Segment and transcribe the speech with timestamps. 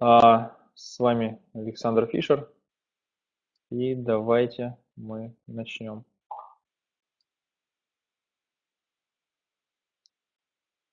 [0.00, 2.50] А, С вами Александр Фишер.
[3.70, 6.04] И давайте мы начнем.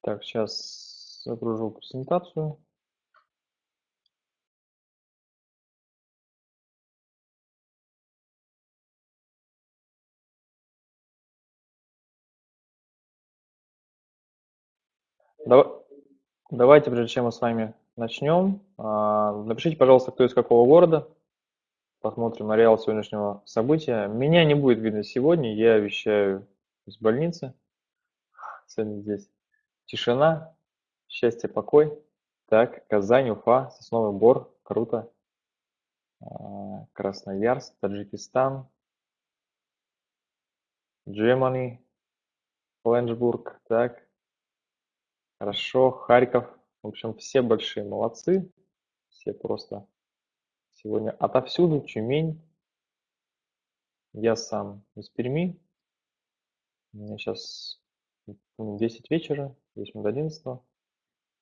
[0.02, 2.57] Так, сейчас загружу презентацию.
[15.46, 15.83] Дава-
[16.51, 21.10] Давайте, прежде чем мы с вами начнем, а, напишите, пожалуйста, кто из какого города.
[22.02, 24.08] Посмотрим ареал сегодняшнего события.
[24.08, 26.48] Меня не будет видно сегодня, я вещаю
[26.86, 27.54] из больницы.
[28.68, 29.30] Сегодня здесь
[29.86, 30.56] тишина,
[31.08, 31.98] счастье, покой.
[32.48, 35.12] Так, Казань, Уфа, Сосновый Бор, круто.
[36.22, 38.68] А, Красноярск, Таджикистан,
[41.08, 41.80] Germany,
[42.84, 44.08] Фленджбург, так,
[45.40, 46.55] хорошо, Харьков.
[46.86, 48.47] В общем, все большие молодцы,
[49.09, 49.88] все просто
[50.69, 52.39] сегодня отовсюду, Тюмень.
[54.14, 55.59] Я сам из Перми.
[56.94, 57.81] У меня сейчас
[58.59, 60.59] 10 вечера, здесь мы до 11.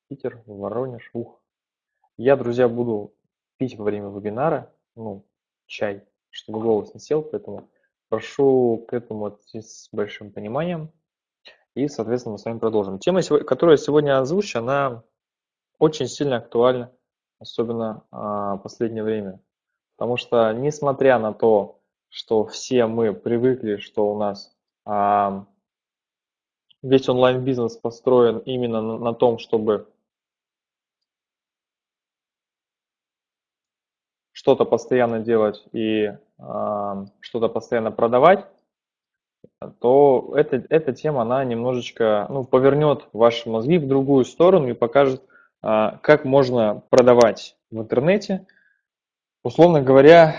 [0.08, 1.44] Питер, Воронеж, ух.
[2.16, 3.14] Я, друзья, буду
[3.58, 5.25] пить во время вебинара, ну,
[5.66, 7.69] чай, чтобы голос не сел, поэтому
[8.08, 10.89] прошу к этому отнестись с большим пониманием.
[11.75, 12.97] И, соответственно, мы с вами продолжим.
[12.97, 15.03] Тема, которую я сегодня озвучу, она
[15.84, 16.92] очень сильно актуальна,
[17.39, 19.42] особенно а, в последнее время.
[19.98, 25.45] Потому что, несмотря на то, что все мы привыкли, что у нас а,
[26.81, 29.89] весь онлайн-бизнес построен именно на, том, чтобы
[34.31, 38.45] что-то постоянно делать и э, что-то постоянно продавать,
[39.80, 45.23] то эта, эта тема, она немножечко ну, повернет ваши мозги в другую сторону и покажет,
[45.64, 48.45] как можно продавать в интернете,
[49.43, 50.36] условно говоря,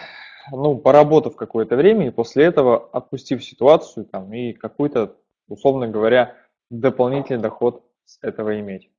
[0.50, 5.16] ну, поработав какое-то время и после этого отпустив ситуацию там, и какой-то,
[5.48, 6.36] условно говоря,
[6.70, 8.90] дополнительный доход с этого иметь.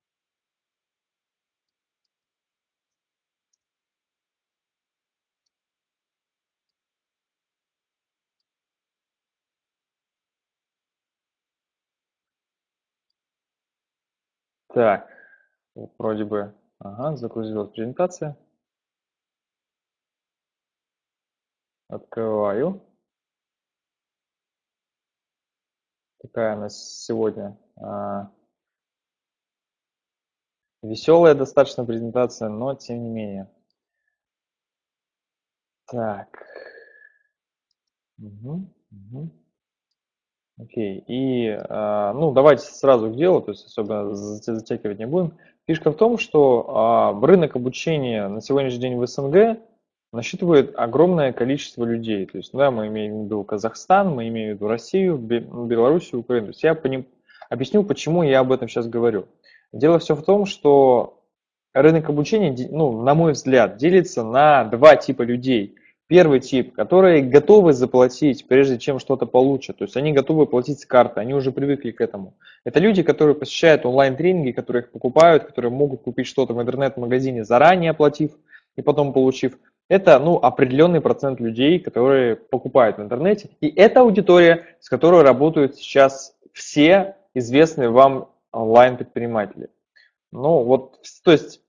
[14.74, 15.15] Так,
[15.76, 18.38] вроде бы, ага, загрузилась презентация.
[21.88, 22.82] Открываю.
[26.22, 28.32] Такая у нас сегодня а,
[30.82, 33.52] веселая достаточно презентация, но тем не менее.
[35.86, 36.28] Так.
[38.18, 39.32] Угу, угу.
[40.58, 45.38] Окей, и а, ну давайте сразу к делу, то есть особо затягивать не будем.
[45.68, 49.60] Фишка в том, что а, рынок обучения на сегодняшний день в СНГ
[50.14, 52.26] насчитывает огромное количество людей.
[52.28, 56.48] То есть, да, мы имеем в виду Казахстан, мы имеем в виду Россию, Белоруссию, Украину.
[56.48, 57.06] То есть я поним...
[57.50, 59.26] объясню, почему я об этом сейчас говорю.
[59.74, 61.24] Дело все в том, что
[61.74, 65.76] рынок обучения, ну, на мой взгляд, делится на два типа людей–
[66.08, 69.78] Первый тип, которые готовы заплатить, прежде чем что-то получат.
[69.78, 72.36] То есть они готовы платить с карты, они уже привыкли к этому.
[72.64, 77.92] Это люди, которые посещают онлайн-тренинги, которые их покупают, которые могут купить что-то в интернет-магазине, заранее
[77.92, 78.32] оплатив
[78.76, 79.58] и потом получив.
[79.90, 83.50] Это ну, определенный процент людей, которые покупают в интернете.
[83.62, 89.70] И это аудитория, с которой работают сейчас все известные вам онлайн-предприниматели.
[90.32, 91.62] Ну вот, то есть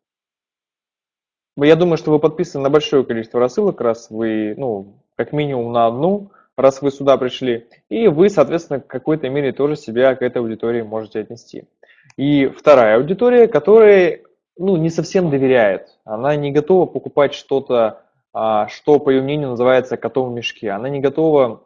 [1.65, 5.87] я думаю, что вы подписаны на большое количество рассылок, раз вы, ну, как минимум на
[5.87, 7.67] одну, раз вы сюда пришли.
[7.89, 11.65] И вы, соответственно, в какой-то мере тоже себя к этой аудитории можете отнести.
[12.17, 14.21] И вторая аудитория, которая,
[14.59, 15.99] ну, не совсем доверяет.
[16.05, 18.03] Она не готова покупать что-то,
[18.33, 20.71] а, что, по ее мнению, называется котом в мешке.
[20.71, 21.63] Она не готова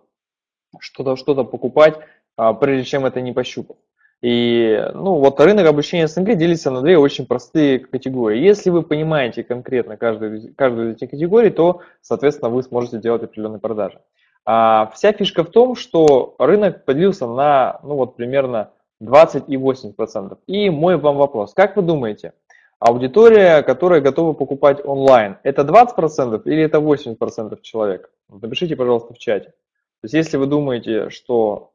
[0.79, 1.99] что-то что покупать,
[2.37, 3.77] а, прежде чем это не пощупать.
[4.23, 8.39] И ну, вот рынок обучения СНГ делится на две очень простые категории.
[8.39, 13.61] Если вы понимаете конкретно каждую, каждую из этих категорий, то, соответственно, вы сможете делать определенные
[13.61, 14.01] продажи.
[14.45, 18.71] А вся фишка в том, что рынок поделился на ну, вот, примерно
[19.01, 20.39] 20 и 80%.
[20.47, 21.55] И мой вам вопрос.
[21.55, 22.35] Как вы думаете,
[22.79, 28.11] аудитория, которая готова покупать онлайн, это 20% или это 80% человек?
[28.29, 29.55] Напишите, пожалуйста, в чате.
[30.01, 31.70] То есть если вы думаете, что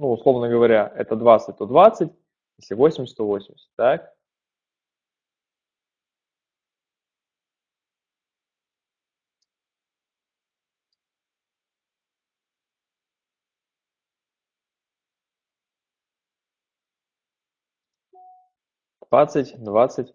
[0.00, 2.10] ну, условно говоря, это 20, то 20,
[2.58, 4.14] если 80, то 80, так?
[19.10, 20.14] Двадцать, двадцать,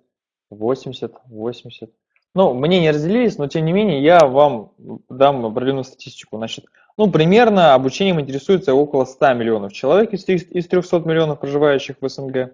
[0.49, 1.91] восемьдесят, восемьдесят.
[2.33, 4.73] Ну, мнения разделились, но тем не менее я вам
[5.09, 6.37] дам определенную статистику.
[6.37, 6.65] Значит,
[6.97, 12.53] ну, примерно обучением интересуется около 100 миллионов человек из 300 миллионов проживающих в СНГ.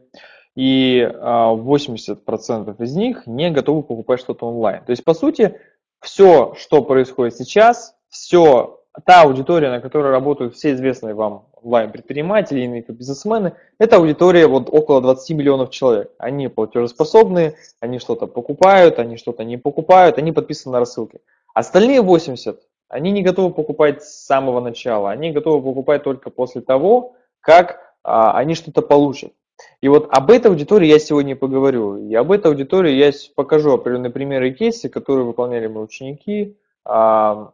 [0.56, 4.84] И 80% а, из них не готовы покупать что-то онлайн.
[4.84, 5.58] То есть, по сути,
[6.02, 12.92] все, что происходит сейчас, все та аудитория, на которой работают все известные вам онлайн-предприниматели и
[12.92, 16.12] бизнесмены, это аудитория вот около 20 миллионов человек.
[16.18, 21.20] Они платежеспособные, они что-то покупают, они что-то не покупают, они подписаны на рассылки.
[21.54, 22.60] Остальные 80,
[22.92, 28.38] они не готовы покупать с самого начала, они готовы покупать только после того, как а,
[28.38, 29.32] они что-то получат.
[29.80, 32.10] И вот об этой аудитории я сегодня поговорю.
[32.10, 37.54] И об этой аудитории я покажу определенные примеры и кейсы, которые выполняли мои ученики, а,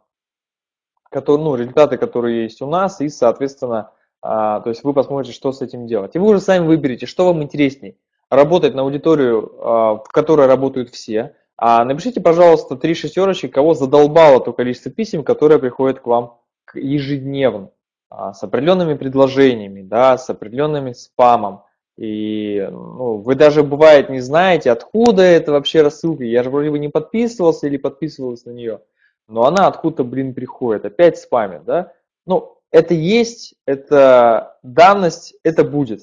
[1.10, 5.52] которые, ну, результаты, которые есть у нас, и, соответственно, а, то есть вы посмотрите, что
[5.52, 6.16] с этим делать.
[6.16, 7.96] И вы уже сами выберете, что вам интересней.
[8.28, 11.36] Работать на аудиторию, а, в которой работают все.
[11.58, 16.38] А напишите, пожалуйста, три шестерочки, кого задолбало то количество писем, которое приходит к вам
[16.72, 17.70] ежедневно,
[18.08, 21.64] а, с определенными предложениями, да, с определенными спамом.
[21.98, 26.24] И ну, вы даже бывает не знаете, откуда это вообще рассылка.
[26.24, 28.80] Я же вроде бы не подписывался или подписывался на нее
[29.28, 31.92] но она откуда-то, блин, приходит, опять спамит, да?
[32.26, 36.00] Ну, это есть, это данность, это будет.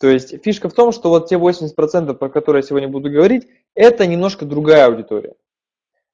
[0.00, 3.48] То есть фишка в том, что вот те 80%, про которые я сегодня буду говорить,
[3.74, 5.34] это немножко другая аудитория.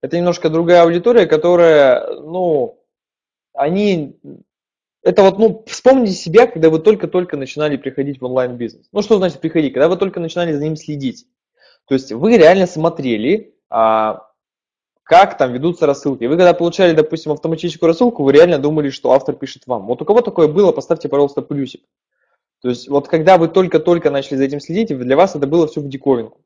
[0.01, 2.81] Это немножко другая аудитория, которая, ну,
[3.53, 4.19] они,
[5.03, 8.89] это вот, ну, вспомните себя, когда вы только-только начинали приходить в онлайн-бизнес.
[8.93, 9.73] Ну, что значит приходить?
[9.75, 11.27] Когда вы только начинали за ним следить.
[11.87, 14.29] То есть вы реально смотрели, а,
[15.03, 16.25] как там ведутся рассылки.
[16.25, 19.87] Вы когда получали, допустим, автоматическую рассылку, вы реально думали, что автор пишет вам.
[19.87, 21.83] Вот у кого такое было, поставьте, пожалуйста, плюсик.
[22.65, 25.83] То есть вот когда вы только-только начали за этим следить, для вас это было все
[25.83, 26.41] в диковинку.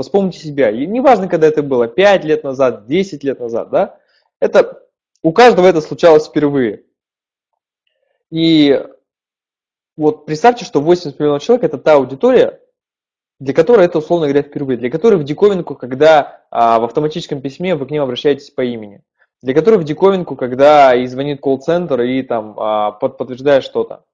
[0.00, 0.70] Вспомните себя.
[0.70, 3.98] И неважно, когда это было, 5 лет назад, 10 лет назад, да,
[4.40, 4.82] это
[5.22, 6.84] у каждого это случалось впервые.
[8.30, 8.82] И
[9.98, 12.62] вот представьте, что 80 миллионов человек это та аудитория,
[13.38, 17.74] для которой это, условно говоря, впервые, для которой в диковинку, когда а, в автоматическом письме
[17.74, 19.02] вы к ним обращаетесь по имени,
[19.42, 24.06] для которой в диковинку, когда и звонит колл-центр и там а, под, подтверждает что-то.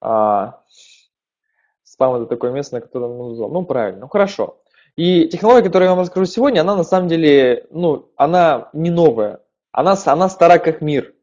[0.00, 0.62] А,
[1.82, 4.60] спам это такое место, на котором ну, ну правильно, ну хорошо.
[4.96, 9.40] И технология, которую я вам расскажу сегодня, она на самом деле, ну, она не новая,
[9.72, 11.14] она, она стара как мир.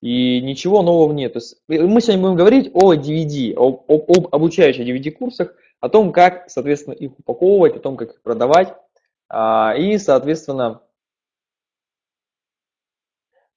[0.00, 1.34] И ничего нового нет.
[1.34, 6.12] То есть мы сегодня будем говорить о DVD, об, об, об обучающих DVD-курсах, о том,
[6.12, 8.74] как, соответственно, их упаковывать, о том, как их продавать,
[9.28, 10.82] а, и, соответственно,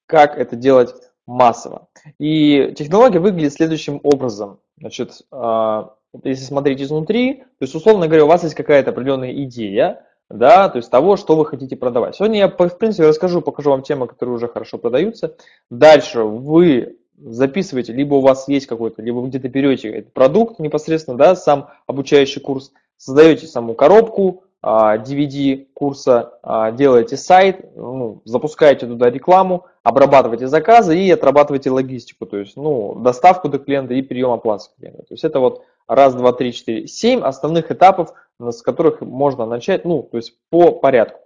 [0.06, 0.94] как это делать
[1.26, 1.88] массово.
[2.20, 4.60] И технология выглядит следующим образом.
[4.78, 5.94] Значит, а,
[6.24, 10.78] если смотреть изнутри, то есть, условно говоря, у вас есть какая-то определенная идея, да, то
[10.78, 12.16] есть того, что вы хотите продавать.
[12.16, 15.36] Сегодня я, в принципе, расскажу, покажу вам темы, которые уже хорошо продаются.
[15.70, 21.18] Дальше вы записываете, либо у вас есть какой-то, либо вы где-то берете этот продукт непосредственно,
[21.18, 28.88] да, сам обучающий курс, создаете саму коробку, DVD а, курса, а, делаете сайт, ну, запускаете
[28.88, 34.32] туда рекламу, обрабатываете заказы и отрабатываете логистику, то есть ну, доставку до клиента и прием
[34.32, 35.04] оплаты с клиента.
[35.04, 39.86] То есть это вот раз, два, три, четыре, семь основных этапов, с которых можно начать,
[39.86, 41.20] ну, то есть по порядку.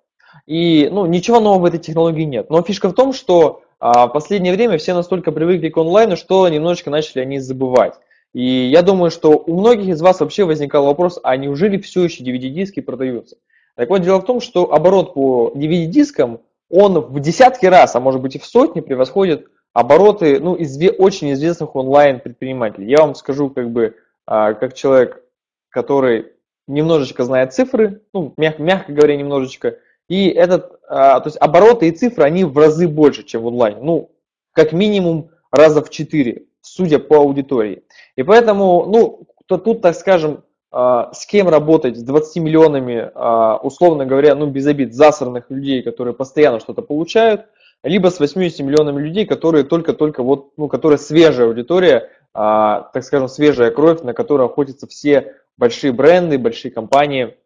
[0.45, 2.49] И ну, ничего нового в этой технологии нет.
[2.49, 6.47] Но фишка в том, что а в последнее время все настолько привыкли к онлайну, что
[6.49, 7.93] немножечко начали они забывать.
[8.33, 12.23] И я думаю, что у многих из вас вообще возникал вопрос, а неужели все еще
[12.23, 13.37] DVD-диски продаются?
[13.75, 18.21] Так вот, дело в том, что оборот по DVD-дискам, он в десятки раз, а может
[18.21, 22.89] быть и в сотни превосходит обороты ну, из очень известных онлайн-предпринимателей.
[22.89, 23.95] Я вам скажу, как бы,
[24.25, 25.23] а, как человек,
[25.69, 26.33] который
[26.67, 31.91] немножечко знает цифры, ну, мягко, мягко говоря, немножечко, и этот, а, то есть обороты и
[31.91, 33.81] цифры, они в разы больше, чем в онлайне.
[33.81, 34.11] Ну,
[34.53, 37.83] как минимум раза в 4, судя по аудитории.
[38.15, 43.57] И поэтому, ну, то тут, так скажем, а, с кем работать, с 20 миллионами, а,
[43.57, 47.45] условно говоря, ну, без обид, засранных людей, которые постоянно что-то получают,
[47.83, 53.71] либо с 80 миллионами людей, которые только-только вот, ну, которая свежая аудитория, так скажем, свежая
[53.71, 57.35] кровь, на которую охотятся все большие бренды, большие компании–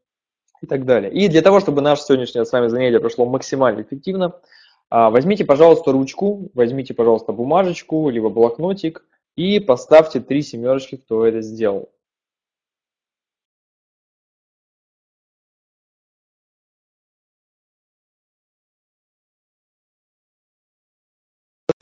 [0.64, 1.12] и так далее.
[1.12, 4.34] И для того, чтобы наше сегодняшнее с вами занятие прошло максимально эффективно, а,
[5.10, 11.90] возьмите, пожалуйста, ручку, возьмите, пожалуйста, бумажечку, либо блокнотик и поставьте три семерочки, кто это сделал.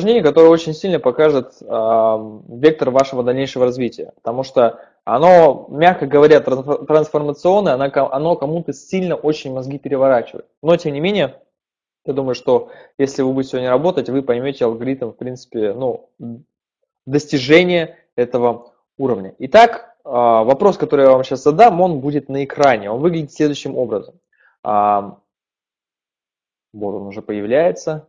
[0.01, 6.39] упражнение, которое очень сильно покажет э, вектор вашего дальнейшего развития, потому что оно, мягко говоря,
[6.39, 10.45] трансформационное, оно, оно кому-то сильно очень мозги переворачивает.
[10.63, 11.35] Но, тем не менее,
[12.05, 16.09] я думаю, что если вы будете сегодня работать, вы поймете алгоритм, в принципе, ну,
[17.05, 19.35] достижения этого уровня.
[19.39, 22.89] Итак, а, вопрос, который я вам сейчас задам, он будет на экране.
[22.89, 24.19] Он выглядит следующим образом.
[24.63, 25.19] А,
[26.73, 28.07] вот он уже появляется.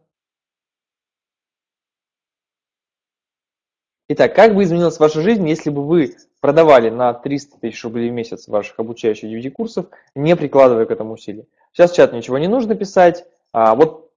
[4.08, 8.12] Итак, как бы изменилась ваша жизнь, если бы вы продавали на 300 тысяч рублей в
[8.12, 11.46] месяц ваших обучающих DVD-курсов, не прикладывая к этому усилий?
[11.72, 13.26] Сейчас в чат ничего не нужно писать.
[13.52, 14.10] А, вот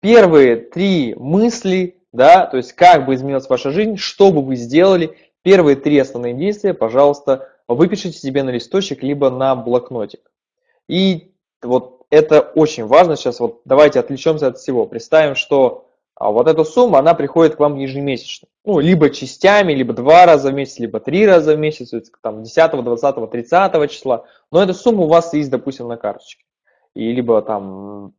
[0.00, 5.16] первые три мысли, да, то есть как бы изменилась ваша жизнь, что бы вы сделали,
[5.42, 10.30] первые три основные действия, пожалуйста, выпишите себе на листочек, либо на блокнотик.
[10.88, 14.86] И вот это очень важно сейчас, вот давайте отвлечемся от всего.
[14.86, 18.46] Представим, что а вот эта сумма, она приходит к вам ежемесячно.
[18.66, 22.84] Ну, либо частями, либо два раза в месяц, либо три раза в месяц, там 10,
[22.84, 24.26] 20, 30 числа.
[24.52, 26.44] Но эта сумма у вас есть, допустим, на карточке.
[26.94, 28.12] И либо там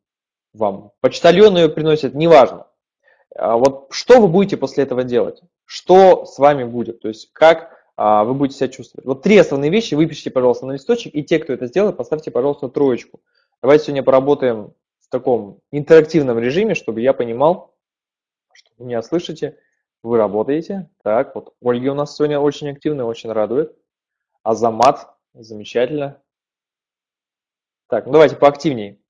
[0.54, 2.68] вам почтальон ее приносит, неважно.
[3.36, 5.42] А вот что вы будете после этого делать?
[5.66, 7.02] Что с вами будет?
[7.02, 9.06] То есть как а, вы будете себя чувствовать?
[9.06, 12.68] Вот три основные вещи выпишите, пожалуйста, на листочек, и те, кто это сделает, поставьте, пожалуйста,
[12.68, 13.22] троечку.
[13.62, 17.76] Давайте сегодня поработаем в таком интерактивном режиме, чтобы я понимал,
[18.54, 19.58] что вы меня слышите,
[20.04, 20.90] вы работаете.
[21.04, 23.78] Так, вот Ольга у нас сегодня очень активная, очень радует.
[24.44, 26.22] Азамат, замечательно.
[27.88, 29.01] Так, ну давайте поактивнее.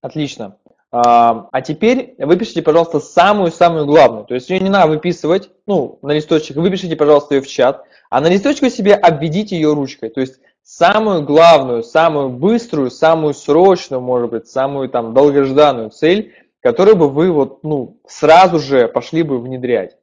[0.00, 0.56] Отлично.
[0.90, 4.24] А, теперь выпишите, пожалуйста, самую-самую главную.
[4.24, 8.20] То есть ее не надо выписывать, ну, на листочек, выпишите, пожалуйста, ее в чат, а
[8.20, 10.08] на листочке себе обведите ее ручкой.
[10.08, 16.96] То есть самую главную, самую быструю, самую срочную, может быть, самую там долгожданную цель, которую
[16.96, 19.98] бы вы вот, ну, сразу же пошли бы внедрять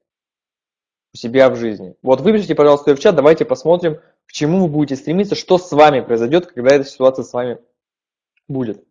[1.14, 1.96] у себя в жизни.
[2.04, 5.72] Вот выпишите, пожалуйста, ее в чат, давайте посмотрим, к чему вы будете стремиться, что с
[5.72, 7.58] вами произойдет, когда эта ситуация с вами
[8.48, 8.84] будет.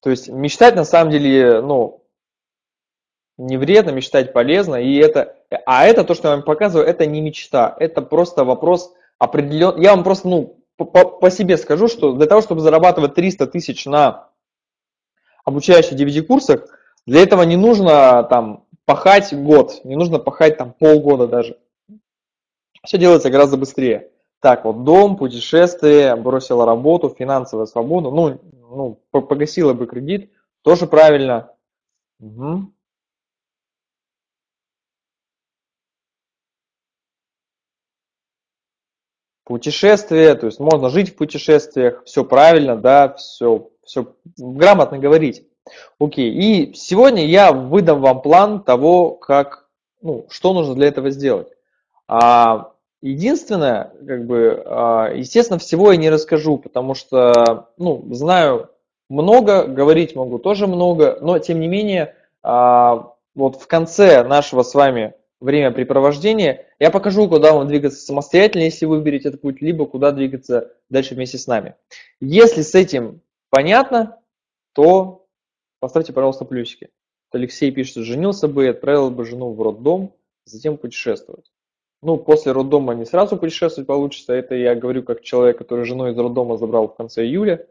[0.00, 2.04] То есть мечтать на самом деле, ну,
[3.36, 7.20] не вредно, мечтать полезно, и это, а это то, что я вам показываю, это не
[7.20, 9.80] мечта, это просто вопрос определен.
[9.80, 14.28] Я вам просто, ну, по, себе скажу, что для того, чтобы зарабатывать 300 тысяч на
[15.44, 16.66] обучающих DVD-курсах,
[17.06, 21.58] для этого не нужно там пахать год, не нужно пахать там полгода даже.
[22.84, 24.10] Все делается гораздо быстрее.
[24.40, 28.10] Так, вот дом, путешествие, бросила работу, финансовая свобода.
[28.10, 28.40] Ну,
[28.70, 30.30] ну, погасила бы кредит,
[30.62, 31.52] тоже правильно.
[32.20, 32.72] Угу.
[39.44, 45.44] Путешествие, то есть можно жить в путешествиях, все правильно, да, все, все грамотно говорить.
[45.98, 49.68] Окей, и сегодня я выдам вам план того, как,
[50.02, 51.48] ну, что нужно для этого сделать.
[52.06, 52.69] А,
[53.02, 58.70] Единственное, как бы, а, естественно, всего я не расскажу, потому что, ну, знаю
[59.08, 64.74] много, говорить могу тоже много, но тем не менее, а, вот в конце нашего с
[64.74, 70.12] вами времяпрепровождения я покажу, куда вам двигаться самостоятельно, если вы выберете этот путь, либо куда
[70.12, 71.76] двигаться дальше вместе с нами.
[72.20, 74.18] Если с этим понятно,
[74.74, 75.26] то
[75.80, 76.90] поставьте, пожалуйста, плюсики.
[77.32, 80.14] Алексей пишет, женился бы и отправил бы жену в роддом,
[80.44, 81.50] затем путешествовать.
[82.02, 84.32] Ну, после роддома не сразу путешествовать получится.
[84.32, 87.66] Это я говорю как человек, который жену из роддома забрал в конце июля.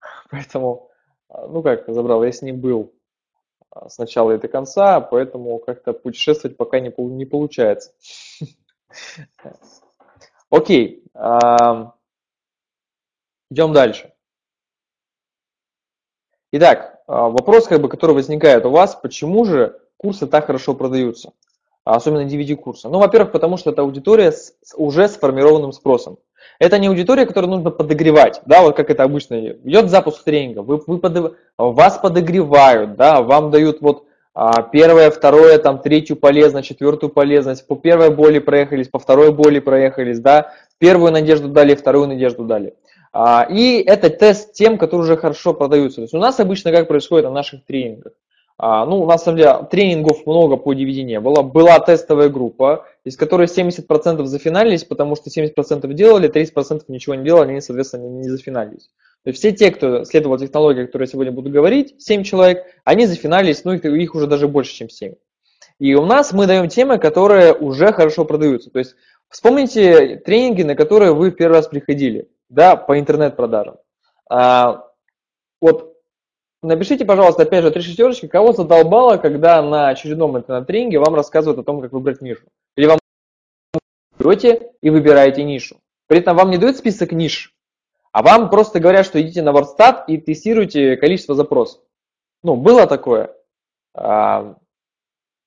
[0.30, 0.90] Поэтому,
[1.28, 2.92] а, ну как забрал, я с ним был
[3.70, 7.92] а, с начала и до конца, поэтому как-то путешествовать пока не, не получается.
[10.50, 11.04] Окей.
[13.52, 14.12] Идем дальше.
[16.52, 21.32] Итак, а, вопрос, как бы, который возникает у вас, почему же курсы так хорошо продаются?
[21.90, 22.88] А особенно DVD-курса?
[22.88, 26.18] Ну, во-первых, потому что это аудитория с уже сформированным спросом.
[26.60, 30.80] Это не аудитория, которую нужно подогревать, да, вот как это обычно идет запуск тренинга, вы,
[30.86, 34.04] вы подо, вас подогревают, да, вам дают вот
[34.34, 39.58] а, первое, второе, там, третью полезность, четвертую полезность, по первой боли проехались, по второй боли
[39.58, 42.74] проехались, да, первую надежду дали, вторую надежду дали.
[43.12, 45.96] А, и это тест тем, которые уже хорошо продаются.
[45.96, 48.12] То есть у нас обычно как происходит на наших тренингах.
[48.62, 51.40] А, ну, на самом деле, тренингов много по DVD было.
[51.40, 57.52] Была тестовая группа, из которой 70% зафиналились, потому что 70% делали, 30% ничего не делали,
[57.52, 58.90] они, соответственно, не зафиналились.
[59.24, 62.66] То есть все те, кто следовал технологии, о которой я сегодня буду говорить, 7 человек,
[62.84, 65.14] они зафиналились, ну их, их уже даже больше, чем 7.
[65.78, 68.70] И у нас мы даем темы, которые уже хорошо продаются.
[68.70, 68.94] То есть
[69.30, 73.76] вспомните тренинги, на которые вы в первый раз приходили, да, по интернет-продажам.
[74.28, 74.84] А,
[75.62, 75.89] вот
[76.62, 81.64] напишите, пожалуйста, опять же, три шестерочки, кого задолбало, когда на очередном интернет-тренинге вам рассказывают о
[81.64, 82.46] том, как выбрать нишу.
[82.76, 82.98] Или вам
[84.18, 85.76] берете и выбираете нишу.
[86.06, 87.54] При этом вам не дают список ниш,
[88.12, 91.80] а вам просто говорят, что идите на WordStat и тестируйте количество запросов.
[92.42, 93.34] Ну, было такое?
[93.94, 94.56] А,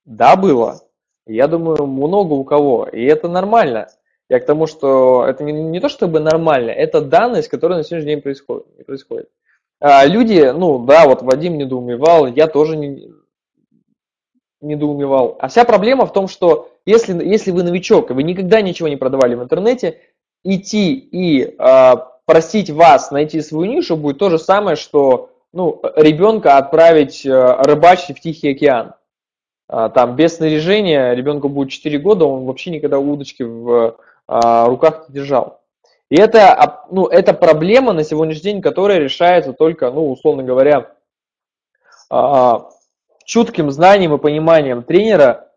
[0.04, 0.80] да, было.
[1.26, 2.86] Я думаю, много у кого.
[2.86, 3.88] И это нормально.
[4.28, 8.14] Я к тому, что это не, не то чтобы нормально, это данность, которая на сегодняшний
[8.14, 8.86] день происходит.
[8.86, 9.28] Происходит.
[9.86, 13.12] А, люди, ну да, вот Вадим недоумевал, я тоже не,
[14.62, 15.36] недоумевал.
[15.38, 18.96] А вся проблема в том, что если, если вы новичок, и вы никогда ничего не
[18.96, 20.00] продавали в интернете,
[20.42, 26.56] идти и э, просить вас найти свою нишу будет то же самое, что ну, ребенка
[26.56, 28.94] отправить э, рыбачить в Тихий океан.
[29.68, 33.98] Э, там без снаряжения ребенку будет 4 года, он вообще никогда удочки в
[34.28, 35.60] э, руках не держал.
[36.14, 40.92] И это, ну, это проблема на сегодняшний день, которая решается только, ну, условно говоря,
[43.24, 45.48] чутким знанием и пониманием тренера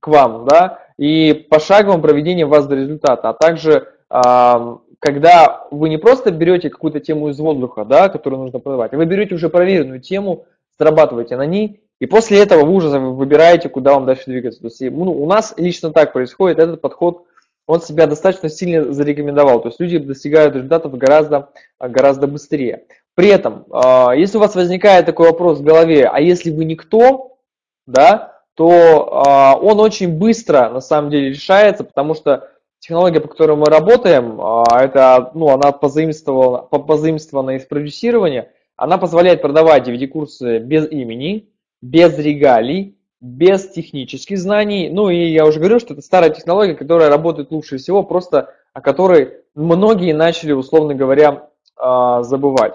[0.00, 6.30] к вам, да, и пошаговым проведением вас до результата, а также когда вы не просто
[6.30, 10.46] берете какую-то тему из воздуха, да, которую нужно продавать, а вы берете уже проверенную тему,
[10.78, 14.62] зарабатываете на ней, и после этого вы уже выбираете, куда вам дальше двигаться.
[14.62, 17.26] То есть ну, у нас лично так происходит, этот подход,
[17.66, 19.60] он себя достаточно сильно зарекомендовал.
[19.62, 22.84] То есть люди достигают результатов гораздо, гораздо быстрее.
[23.14, 27.38] При этом, а, если у вас возникает такой вопрос в голове, а если вы никто,
[27.86, 33.56] да, то а, он очень быстро на самом деле решается, потому что технология, по которой
[33.56, 40.90] мы работаем, а, это, ну, она позаимствована, позаимствована из продюсирования, она позволяет продавать DVD-курсы без
[40.90, 41.48] имени,
[41.80, 42.93] без регалий,
[43.24, 44.90] без технических знаний.
[44.90, 48.82] Ну и я уже говорю, что это старая технология, которая работает лучше всего, просто о
[48.82, 52.74] которой многие начали, условно говоря, а, забывать.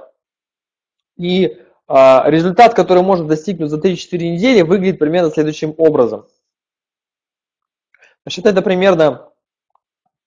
[1.17, 6.25] И а, результат, который можно достигнуть за 3-4 недели, выглядит примерно следующим образом.
[8.25, 9.29] Значит, это примерно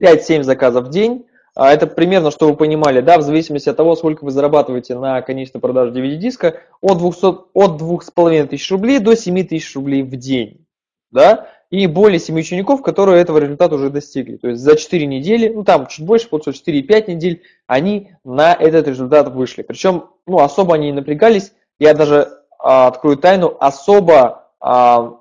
[0.01, 1.27] 5-7 заказов в день.
[1.55, 5.21] А это примерно, что вы понимали, да, в зависимости от того, сколько вы зарабатываете на
[5.21, 10.67] конечной продаже DVD-диска, от, 200, от 2500 рублей до 7000 рублей в день.
[11.11, 11.49] Да?
[11.71, 14.37] И более 7 учеников, которые этого результата уже достигли.
[14.37, 18.89] То есть за 4 недели, ну там чуть больше, получилось 4-5 недель, они на этот
[18.89, 19.63] результат вышли.
[19.63, 21.53] Причем, ну, особо они не напрягались.
[21.79, 25.19] Я даже а, открою тайну, особо а,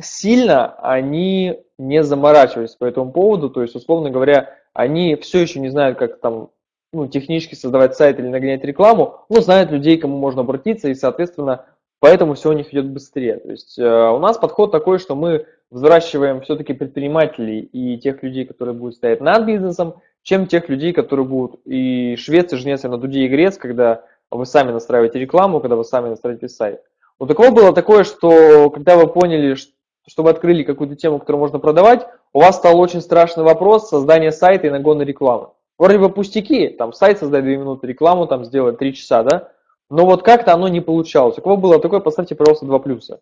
[0.00, 5.70] сильно они не заморачивались по этому поводу, то есть, условно говоря, они все еще не
[5.70, 6.50] знают, как там
[6.92, 11.64] ну, технически создавать сайт или нагонять рекламу, но знают людей, кому можно обратиться, и, соответственно,
[11.98, 13.36] поэтому все у них идет быстрее.
[13.36, 18.44] То есть э, у нас подход такой, что мы взращиваем все-таки предпринимателей и тех людей,
[18.44, 22.88] которые будут стоять над бизнесом, чем тех людей, которые будут и швец, и жнец, и
[22.88, 26.82] на дуде, и грец, когда вы сами настраиваете рекламу, когда вы сами настраиваете сайт.
[27.18, 29.72] Вот такого было такое, что когда вы поняли, что
[30.08, 34.66] чтобы открыли какую-то тему, которую можно продавать, у вас стал очень страшный вопрос создания сайта
[34.66, 35.48] и нагона рекламы.
[35.78, 39.48] Вроде бы пустяки, там сайт создать 2 минуты, рекламу там сделать 3 часа, да?
[39.90, 41.38] Но вот как-то оно не получалось.
[41.38, 43.20] У кого было такое, поставьте, пожалуйста, 2 плюса.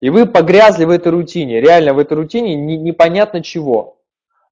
[0.00, 3.98] И вы погрязли в этой рутине, реально в этой рутине не, непонятно чего.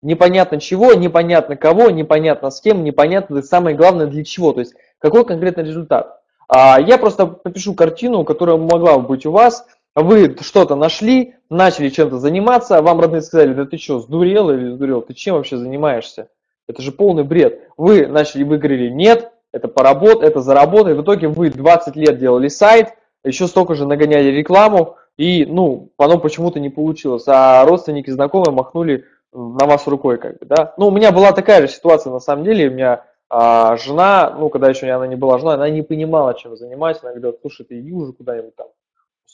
[0.03, 4.75] Непонятно чего, непонятно кого, непонятно с кем, непонятно, и самое главное для чего, то есть
[4.99, 6.21] какой конкретный результат.
[6.49, 9.67] А, я просто попишу картину, которая могла бы быть у вас,
[10.03, 14.71] вы что-то нашли, начали чем-то заниматься, а вам родные сказали, да ты что, сдурел или
[14.71, 16.29] сдурел, ты чем вообще занимаешься?
[16.69, 17.69] Это же полный бред.
[17.77, 20.97] Вы начали, вы говорили, нет, это поработать, это заработать.
[20.97, 26.19] В итоге вы 20 лет делали сайт, еще столько же нагоняли рекламу, и, ну, оно
[26.19, 27.25] почему-то не получилось.
[27.29, 30.75] А родственники, знакомые махнули на вас рукой, как бы, да.
[30.77, 34.49] Ну, у меня была такая же ситуация, на самом деле, у меня а, жена, ну,
[34.49, 37.79] когда еще она не была женой, она не понимала, чем заниматься, она говорила, слушай, ты
[37.79, 38.69] иди уже куда-нибудь там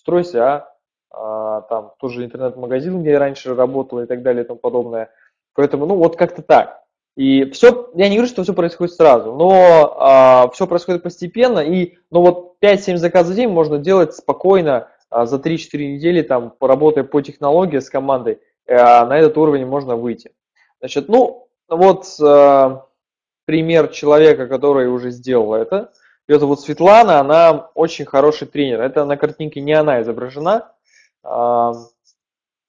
[0.00, 0.66] устройся, а,
[1.10, 5.10] а там тоже интернет-магазин, где я раньше работал и так далее и тому подобное.
[5.54, 6.80] Поэтому, ну, вот как-то так.
[7.16, 11.98] И все, я не говорю, что все происходит сразу, но а, все происходит постепенно, и,
[12.10, 17.04] ну, вот 5-7 заказов в день можно делать спокойно, а, за 3-4 недели, там, поработая
[17.04, 20.32] по технологии с командой, а, на этот уровень можно выйти.
[20.78, 22.86] Значит, ну, вот а,
[23.44, 25.92] пример человека, который уже сделал это.
[26.30, 28.80] Ее зовут Светлана, она очень хороший тренер.
[28.82, 30.70] Это на картинке не она изображена.
[31.24, 31.72] А,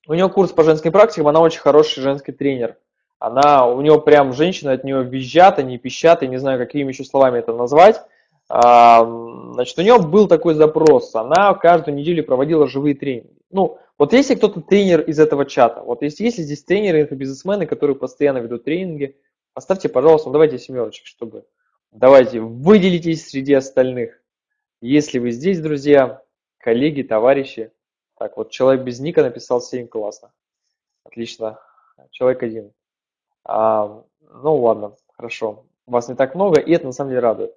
[0.08, 2.78] у нее курс по женской практике, она очень хороший женский тренер.
[3.19, 7.04] Она, у него прям женщина от нее визжат, они пищат, я не знаю, какими еще
[7.04, 8.02] словами это назвать.
[8.50, 9.06] А,
[9.54, 13.38] значит, у нее был такой запрос, она каждую неделю проводила живые тренинги.
[13.52, 17.95] Ну, вот если кто-то тренер из этого чата, вот если, если здесь тренеры, инфобизнесмены, которые
[17.95, 19.17] постоянно ведут тренинги,
[19.54, 21.43] поставьте, пожалуйста, ну, давайте семерочек, чтобы...
[21.91, 24.21] Давайте, выделитесь среди остальных.
[24.80, 26.23] Если вы здесь, друзья,
[26.58, 27.71] коллеги, товарищи.
[28.17, 30.32] Так, вот человек без ника написал 7, классно.
[31.04, 31.60] Отлично.
[32.12, 32.71] Человек один.
[33.43, 35.65] А, ну ладно, хорошо.
[35.86, 37.56] Вас не так много, и это на самом деле радует.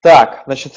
[0.00, 0.74] Так, значит,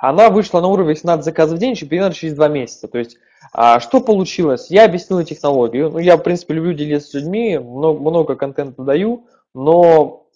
[0.00, 2.88] она вышла на уровень 18 заказов в день еще примерно через 2 месяца.
[2.88, 3.18] То есть,
[3.52, 4.68] а, что получилось?
[4.68, 5.90] Я объяснил технологию.
[5.90, 10.26] Ну, я, в принципе, люблю делиться с людьми, много, много контента даю, но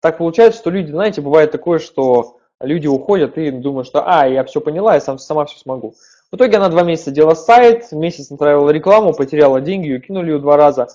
[0.00, 4.44] так получается, что люди, знаете, бывает такое, что люди уходят и думают, что а, я
[4.44, 5.94] все поняла, я сам, сама все смогу.
[6.30, 10.38] В итоге она два месяца делала сайт, месяц направила рекламу, потеряла деньги, ее кинули ее
[10.38, 10.88] два раза.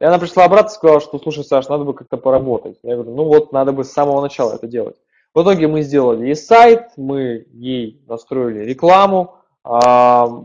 [0.00, 2.78] И она пришла обратно и сказала, что слушай, Саш, надо бы как-то поработать.
[2.82, 4.96] Я говорю, ну вот, надо бы с самого начала это делать.
[5.34, 10.44] В итоге мы сделали ей сайт, мы ей настроили рекламу, а,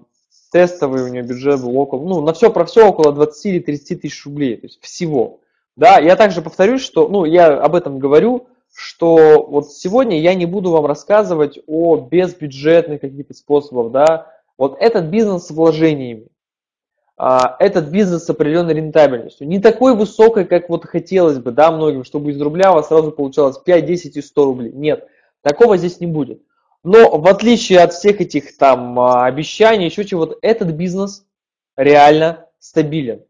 [0.51, 4.01] тестовый у нее бюджет был около, ну, на все про все около 20 или 30
[4.01, 5.39] тысяч рублей, то есть всего.
[5.75, 10.45] Да, я также повторюсь, что, ну, я об этом говорю, что вот сегодня я не
[10.45, 16.27] буду вам рассказывать о безбюджетных каких-то способах, да, вот этот бизнес с вложениями,
[17.17, 22.03] а, этот бизнес с определенной рентабельностью, не такой высокой, как вот хотелось бы, да, многим,
[22.03, 24.71] чтобы из рубля у вас сразу получалось 5, 10 и 100 рублей.
[24.71, 25.07] Нет,
[25.41, 26.41] такого здесь не будет.
[26.83, 31.25] Но в отличие от всех этих там а, обещаний, еще чего, вот этот бизнес
[31.77, 33.23] реально стабилен.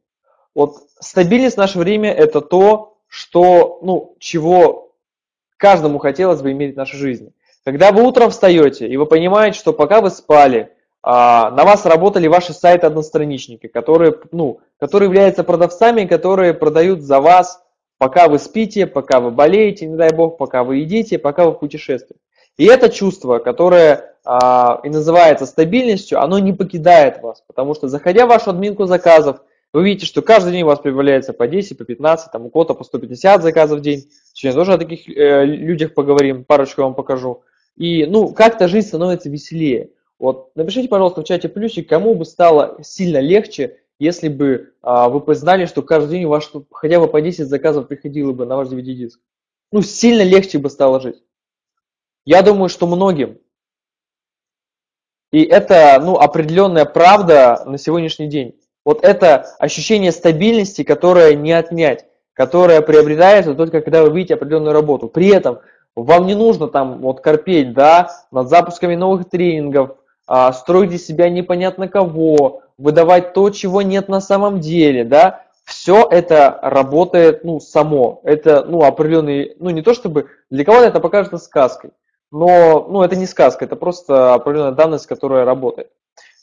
[0.56, 4.92] Вот стабильность в наше время это то, что, ну, чего
[5.58, 7.32] каждому хотелось бы иметь в нашей жизни.
[7.64, 12.28] Когда вы утром встаете, и вы понимаете, что пока вы спали, а, на вас работали
[12.28, 17.62] ваши сайты-одностраничники, которые, ну, которые являются продавцами, которые продают за вас,
[17.98, 21.60] пока вы спите, пока вы болеете, не дай бог, пока вы едите, пока вы в
[21.60, 22.18] путешествии.
[22.58, 28.26] И это чувство, которое а, и называется стабильностью, оно не покидает вас, потому что заходя
[28.26, 29.42] в вашу админку заказов,
[29.74, 32.76] вы видите, что каждый день у вас прибавляется по 10, по 15, там у кого-то
[32.76, 34.08] по 150 заказов в день.
[34.32, 37.44] Сегодня тоже о таких э, людях поговорим, парочку вам покажу.
[37.76, 39.90] И, ну, как-то жизнь становится веселее.
[40.20, 45.22] Вот напишите, пожалуйста, в чате плюсик, кому бы стало сильно легче, если бы а, вы
[45.22, 48.68] познали, что каждый день у вас хотя бы по 10 заказов приходило бы на ваш
[48.68, 49.20] DVD-диск.
[49.72, 51.24] Ну, сильно легче бы стало жить.
[52.26, 53.40] Я думаю, что многим.
[55.32, 58.56] И это, ну, определенная правда на сегодняшний день.
[58.86, 65.08] Вот это ощущение стабильности, которое не отнять, которое приобретается только когда вы видите определенную работу.
[65.08, 65.60] При этом
[65.96, 71.30] вам не нужно там вот корпеть, да, над запусками новых тренингов, а, строить из себя
[71.30, 78.20] непонятно кого, выдавать то, чего нет на самом деле, да, все это работает, ну, само.
[78.24, 81.92] Это, ну, определенный, ну, не то чтобы, для кого-то это покажется сказкой,
[82.32, 85.90] но, ну, это не сказка, это просто определенная данность, которая работает.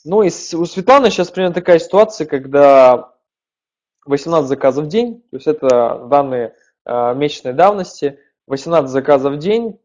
[0.03, 3.13] Ну, и у Светланы сейчас примерно такая ситуация, когда
[4.05, 9.79] 18 заказов в день, то есть это данные э, месячной давности, 18 заказов в день,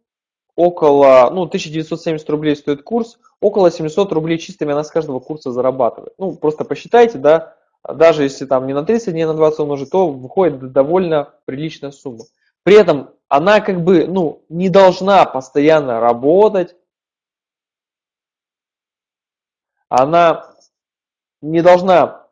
[0.55, 6.15] около, ну, 1970 рублей стоит курс, около 700 рублей чистыми она с каждого курса зарабатывает.
[6.19, 9.91] Ну, просто посчитайте, да, даже если там не на 30 дней, а на 20 умножить,
[9.91, 12.25] то выходит довольно приличная сумма.
[12.63, 16.75] При этом она как бы, ну, не должна постоянно работать,
[19.89, 20.47] она
[21.43, 22.27] не должна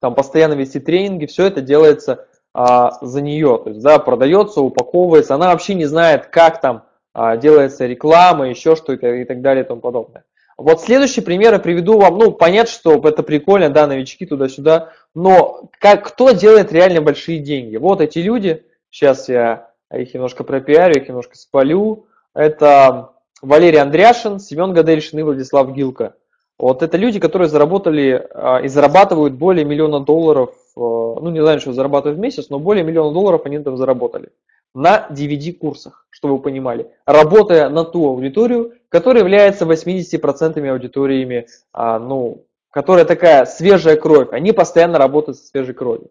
[0.00, 5.34] там постоянно вести тренинги, все это делается а, за нее, то есть, да, продается, упаковывается,
[5.34, 9.66] она вообще не знает, как там а, делается реклама, еще что-то и так далее и
[9.66, 10.24] тому подобное.
[10.56, 15.70] Вот следующий пример я приведу вам, ну, понятно, что это прикольно, да, новички туда-сюда, но
[15.78, 17.76] как, кто делает реально большие деньги?
[17.76, 23.12] Вот эти люди, сейчас я их немножко пропиарю, их немножко спалю, это
[23.42, 26.14] Валерий Андряшин, Семен Гадельшин и Владислав Гилка.
[26.60, 31.58] Вот это люди, которые заработали а, и зарабатывают более миллиона долларов, а, ну не знаю,
[31.58, 34.28] что зарабатывают в месяц, но более миллиона долларов они там заработали
[34.74, 42.44] на DVD-курсах, чтобы вы понимали, работая на ту аудиторию, которая является 80% аудиториями, а, ну,
[42.70, 46.10] которая такая свежая кровь, они постоянно работают со свежей кровью.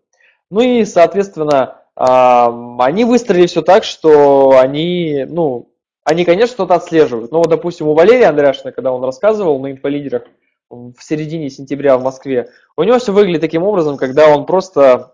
[0.49, 5.68] Ну и, соответственно, они выстроили все так, что они, ну,
[6.09, 7.31] они, конечно, что-то отслеживают.
[7.31, 10.23] Но вот, допустим, у Валерия Андреашина, когда он рассказывал на инфолидерах
[10.67, 15.13] в середине сентября в Москве, у него все выглядит таким образом, когда он просто,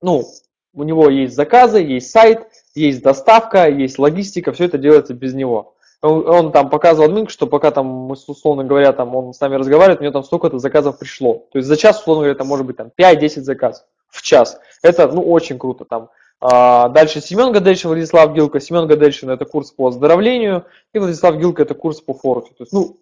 [0.00, 0.24] ну,
[0.72, 5.74] у него есть заказы, есть сайт, есть доставка, есть логистика, все это делается без него.
[6.00, 9.56] он, он там показывал админку, что пока там, мы, условно говоря, там он с нами
[9.56, 11.48] разговаривает, у него там столько-то заказов пришло.
[11.50, 14.60] То есть за час, условно говоря, там может быть там 5-10 заказов в час.
[14.80, 16.10] Это, ну, очень круто там.
[16.40, 18.60] А, дальше Семен Гадельшин, Владислав Гилко.
[18.60, 22.54] Семен Гадельшин– это курс по оздоровлению, и Владислав Гилко– это курс по форексу.
[22.54, 23.00] То есть, ну,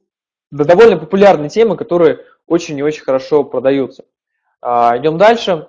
[0.51, 4.05] да, довольно популярные темы, которые очень и очень хорошо продаются.
[4.63, 5.69] А, идем дальше.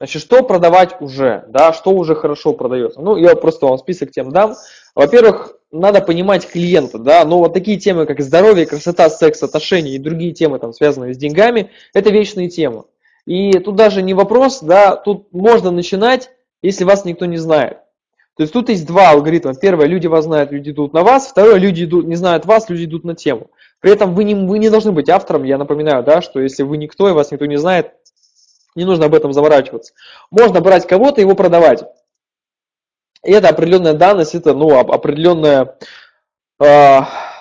[0.00, 3.00] Значит, что продавать уже, да, что уже хорошо продается?
[3.00, 4.56] Ну, я просто вам список тем дам.
[4.94, 9.98] Во-первых, надо понимать клиента, да, но вот такие темы, как здоровье, красота, секс, отношения и
[9.98, 12.84] другие темы, там, связанные с деньгами, это вечные темы.
[13.26, 16.30] И тут даже не вопрос, да, тут можно начинать,
[16.62, 17.78] если вас никто не знает.
[18.36, 19.54] То есть тут есть два алгоритма.
[19.54, 21.28] Первое, люди вас знают, люди идут на вас.
[21.28, 23.50] Второе, люди идут, не знают вас, люди идут на тему.
[23.80, 25.44] При этом вы не, вы не должны быть автором.
[25.44, 27.92] Я напоминаю, да, что если вы никто и вас никто не знает,
[28.74, 29.92] не нужно об этом заворачиваться.
[30.32, 31.84] Можно брать кого-то и его продавать.
[33.24, 35.78] И это определенная данность, это ну, определенная
[36.60, 37.00] э,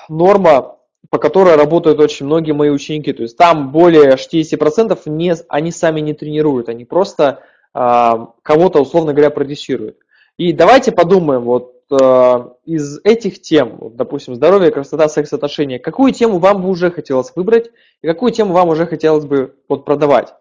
[0.10, 0.78] норма,
[1.10, 3.14] по которой работают очень многие мои ученики.
[3.14, 7.42] То есть там более 60% не, они сами не тренируют, они просто
[7.74, 8.12] э,
[8.42, 9.98] кого-то, условно говоря, продюсируют.
[10.38, 16.12] И давайте подумаем, вот э, из этих тем, вот, допустим, здоровье, красота, секс, отношения, какую
[16.12, 20.34] тему вам бы уже хотелось выбрать и какую тему вам уже хотелось бы вот, продавать?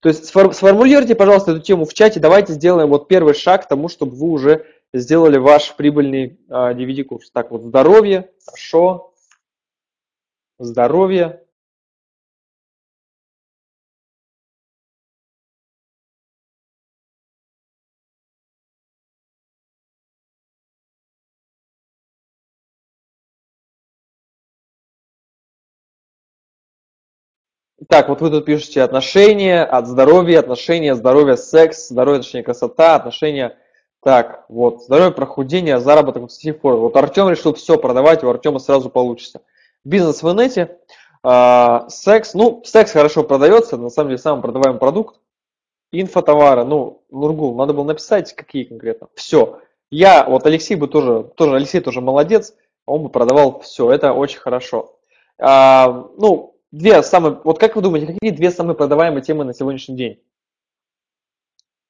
[0.00, 3.88] То есть сформулируйте, пожалуйста, эту тему в чате, давайте сделаем вот первый шаг к тому,
[3.88, 7.30] чтобы вы уже сделали ваш прибыльный э, DVD-курс.
[7.32, 9.09] Так, вот здоровье, хорошо,
[10.60, 11.42] здоровье,
[27.88, 33.56] Так, вот вы тут пишете отношения, от здоровья, отношения, здоровье, секс, здоровье, отношения, красота, отношения.
[34.02, 36.80] Так, вот, здоровье, прохудение, заработок в сети формы.
[36.82, 39.40] Вот Артем решил все продавать, у Артема сразу получится.
[39.84, 40.78] Бизнес в инете,
[41.24, 45.20] э, секс, ну, секс хорошо продается, на самом деле самый продаваемый продукт.
[45.92, 49.08] Инфотовары, ну, Нургул, надо было написать, какие конкретно.
[49.14, 49.60] Все.
[49.90, 52.54] Я, вот Алексей бы тоже, тоже Алексей тоже молодец,
[52.86, 54.98] он бы продавал все, это очень хорошо.
[55.38, 59.96] А, ну, две самые, вот как вы думаете, какие две самые продаваемые темы на сегодняшний
[59.96, 60.22] день?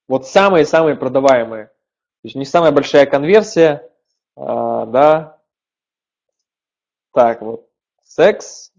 [0.08, 1.66] Вот самые-самые продаваемые.
[1.66, 3.90] То есть не самая большая конверсия,
[4.36, 5.38] а, да.
[7.12, 7.69] Так, вот,
[8.10, 8.72] секс,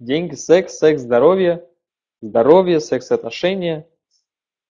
[0.00, 1.64] деньги, секс, секс, здоровье,
[2.20, 3.86] здоровье, секс и отношения.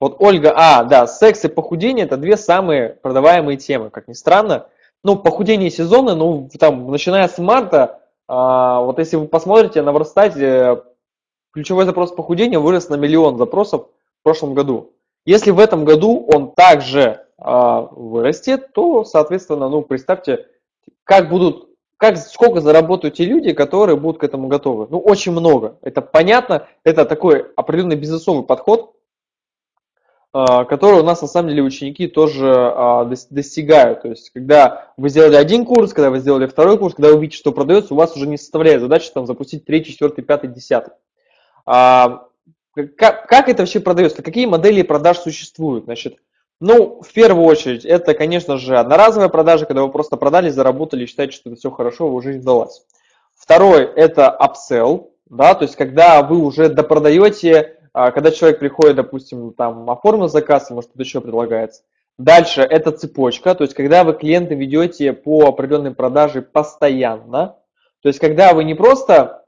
[0.00, 4.68] Вот Ольга, а, да, секс и похудение это две самые продаваемые темы, как ни странно.
[5.04, 10.82] Ну, похудение сезонное, ну, там, начиная с марта, а, вот если вы посмотрите на Верстате,
[11.52, 13.88] ключевой запрос похудения вырос на миллион запросов
[14.20, 14.92] в прошлом году.
[15.24, 20.48] Если в этом году он также а, вырастет, то, соответственно, ну, представьте,
[21.04, 24.86] как будут, как, сколько заработают те люди, которые будут к этому готовы.
[24.90, 25.78] Ну, очень много.
[25.82, 28.94] Это понятно, это такой определенный бизнесовый подход,
[30.32, 34.02] а, которые у нас на самом деле ученики тоже а, достигают.
[34.02, 37.38] То есть, когда вы сделали один курс, когда вы сделали второй курс, когда вы видите,
[37.38, 40.92] что продается, у вас уже не составляет задачи там, запустить третий, четвертый, пятый, десятый.
[41.64, 42.26] А,
[42.74, 44.22] как, как это вообще продается?
[44.22, 45.84] Какие модели продаж существуют?
[45.84, 46.18] Значит,
[46.60, 51.32] ну, в первую очередь, это, конечно же, одноразовая продажа, когда вы просто продали, заработали считаете,
[51.34, 52.82] что это все хорошо, уже жизнь сдалась.
[53.36, 59.54] Второй– это upsell, да, то есть когда вы уже допродаете а когда человек приходит, допустим,
[59.54, 61.80] там оформил заказ, может что-то еще предлагается.
[62.18, 67.56] Дальше это цепочка, то есть когда вы клиента ведете по определенной продаже постоянно,
[68.02, 69.46] то есть когда вы не просто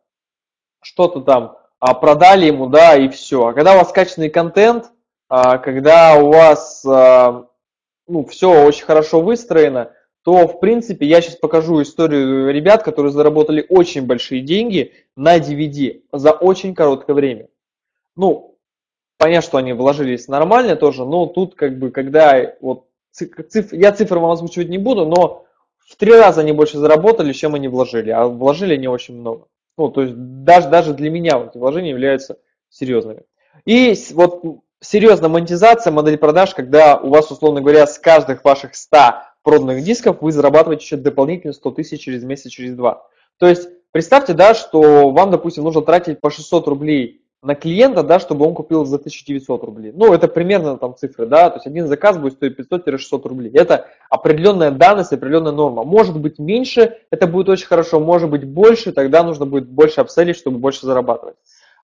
[0.80, 4.92] что-то там а, продали ему, да, и все, а когда у вас качественный контент,
[5.28, 9.92] когда у вас ну, все очень хорошо выстроено,
[10.24, 16.02] то, в принципе, я сейчас покажу историю ребят, которые заработали очень большие деньги на DVD
[16.12, 17.48] за очень короткое время
[18.18, 18.58] ну,
[19.16, 24.18] понятно, что они вложились нормально тоже, но тут как бы, когда вот циф, я цифры
[24.18, 25.46] вам озвучивать не буду, но
[25.78, 29.46] в три раза они больше заработали, чем они вложили, а вложили они очень много.
[29.78, 32.38] Ну, то есть даже, даже для меня эти вложения являются
[32.70, 33.22] серьезными.
[33.64, 34.42] И вот
[34.80, 38.98] серьезная монетизация, модель продаж, когда у вас, условно говоря, с каждых ваших 100
[39.42, 43.06] проданных дисков вы зарабатываете еще дополнительно 100 тысяч через месяц, через два.
[43.38, 48.18] То есть представьте, да, что вам, допустим, нужно тратить по 600 рублей на клиента, да,
[48.18, 49.92] чтобы он купил за 1900 рублей.
[49.94, 53.52] Ну, это примерно там цифры, да, то есть один заказ будет стоить 500-600 рублей.
[53.54, 55.84] Это определенная данность, определенная норма.
[55.84, 60.36] Может быть меньше, это будет очень хорошо, может быть больше, тогда нужно будет больше обселить,
[60.36, 61.36] чтобы больше зарабатывать.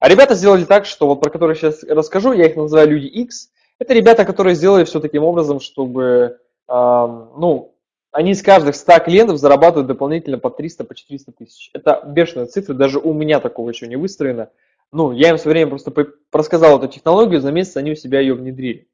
[0.04, 3.48] А ребята сделали так, что вот про которые сейчас расскажу, я их называю люди X.
[3.78, 7.74] Это ребята, которые сделали все таким образом, чтобы, э, ну,
[8.12, 11.70] они с каждых 100 клиентов зарабатывают дополнительно по 300, по 400 тысяч.
[11.72, 14.50] Это бешеная цифра, даже у меня такого еще не выстроено.
[14.92, 15.90] Ну, я им в свое время просто
[16.30, 18.88] рассказал эту технологию, за месяц они у себя ее внедрили.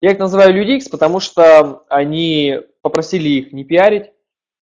[0.00, 4.10] Я их называю LudiX, потому что они попросили их не пиарить.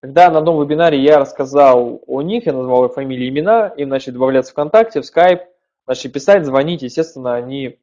[0.02, 4.12] Когда на одном вебинаре я рассказал о них, я назвал их фамилии, имена, им начали
[4.12, 5.40] добавляться ВКонтакте, в Skype,
[5.86, 7.78] начали писать, звонить, естественно, они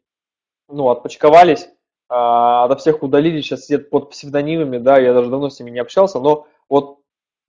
[0.68, 1.70] ну, отпочковались,
[2.10, 5.80] а, ото всех удалили, сейчас сидят под псевдонимами, да, я даже давно с ними не
[5.80, 7.00] общался, но вот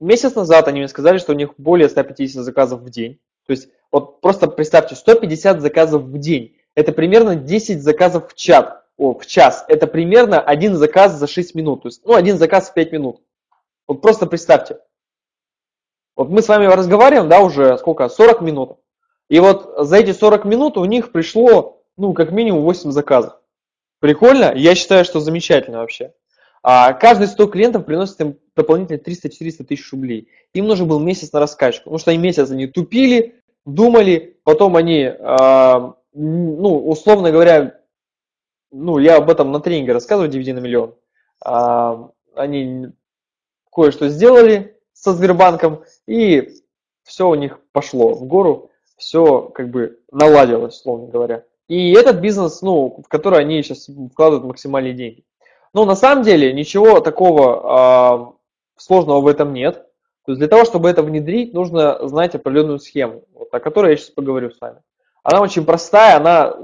[0.00, 3.20] месяц назад они мне сказали, что у них более 150 заказов в день.
[3.46, 6.56] То есть вот просто представьте, 150 заказов в день.
[6.74, 9.64] Это примерно 10 заказов в чат, о, в час.
[9.68, 11.82] Это примерно один заказ за 6 минут.
[11.82, 13.20] То есть, ну, один заказ в 5 минут.
[13.86, 14.78] Вот просто представьте.
[16.16, 18.08] Вот мы с вами разговариваем, да, уже сколько?
[18.08, 18.78] 40 минут.
[19.32, 23.40] И вот за эти 40 минут у них пришло, ну, как минимум 8 заказов.
[23.98, 24.52] Прикольно?
[24.54, 26.12] Я считаю, что замечательно вообще.
[26.62, 30.28] А каждый 100 клиентов приносит им дополнительно 300-400 тысяч рублей.
[30.52, 35.04] Им нужен был месяц на раскачку, потому что они месяц они тупили, думали, потом они,
[35.04, 37.80] э, ну, условно говоря,
[38.70, 40.94] ну, я об этом на тренинге рассказываю, DVD на миллион.
[41.42, 42.88] Э, они
[43.72, 46.50] кое-что сделали со Сбербанком, и
[47.02, 51.44] все у них пошло в гору, все как бы наладилось, условно говоря.
[51.68, 55.24] И этот бизнес, ну, в который они сейчас вкладывают максимальные деньги.
[55.72, 58.32] Но на самом деле ничего такого э,
[58.76, 59.86] сложного в этом нет.
[60.24, 63.96] То есть для того, чтобы это внедрить, нужно знать определенную схему, вот, о которой я
[63.96, 64.80] сейчас поговорю с вами.
[65.22, 66.54] Она очень простая, она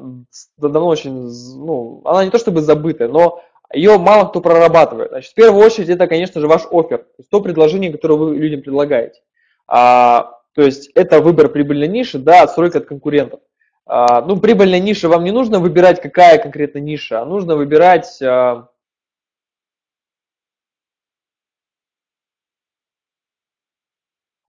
[0.57, 3.41] давно очень, ну, она не то чтобы забытая, но
[3.73, 5.11] ее мало кто прорабатывает.
[5.11, 8.63] Значит, в первую очередь это, конечно же, ваш офер, то, то предложение, которое вы людям
[8.63, 9.21] предлагаете.
[9.67, 13.39] А, то есть это выбор прибыльной ниши, да, отстройка от конкурентов.
[13.87, 18.69] А, ну, прибыльная ниша, вам не нужно выбирать, какая конкретно ниша, а нужно выбирать а,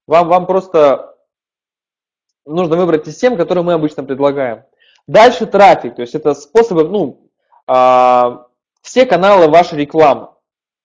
[0.08, 1.16] Вам, вам просто
[2.44, 4.64] нужно выбрать из тем, которые мы обычно предлагаем.
[5.06, 7.30] Дальше трафик, то есть это способы, ну,
[7.68, 8.48] а,
[8.82, 10.30] все каналы вашей рекламы.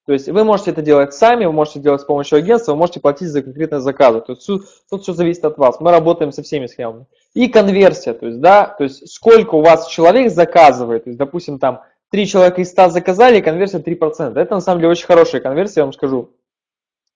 [0.06, 3.00] То есть вы можете это делать сами, вы можете делать с помощью агентства, вы можете
[3.00, 4.20] платить за конкретные заказы.
[4.20, 4.46] То есть
[4.90, 5.80] тут все зависит от вас.
[5.80, 7.06] Мы работаем со всеми схемами.
[7.32, 11.04] И конверсия, то есть, да, то есть сколько у вас человек заказывает.
[11.04, 14.38] То есть, допустим, там 3 человека из 100 заказали, конверсия 3%.
[14.38, 16.30] Это на самом деле очень хорошая конверсия, я вам скажу.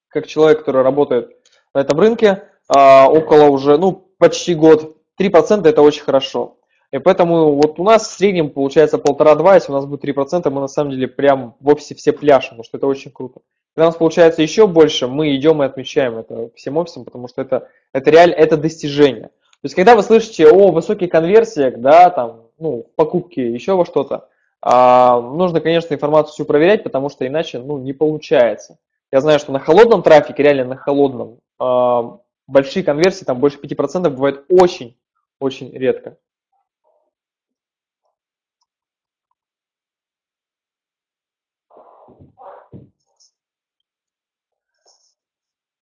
[0.09, 1.37] Как человек, который работает
[1.75, 4.97] на этом рынке а, около уже, ну, почти год.
[5.21, 6.58] 3% это очень хорошо.
[6.91, 10.61] И поэтому вот у нас в среднем получается полтора-два, если у нас будет 3%, мы
[10.61, 13.41] на самом деле прям в офисе все пляшем, потому что это очень круто.
[13.75, 17.43] Когда у нас получается еще больше, мы идем и отмечаем это всем офисом, потому что
[17.43, 19.29] это, это реально, это достижение.
[19.29, 24.29] То есть, когда вы слышите о высоких конверсиях, да, там, ну, покупки, еще во что-то,
[24.63, 28.79] а, нужно, конечно, информацию всю проверять, потому что иначе, ну, не получается.
[29.13, 34.09] Я знаю, что на холодном трафике, реально на холодном, а, большие конверсии, там больше 5%
[34.11, 36.17] бывает очень-очень редко.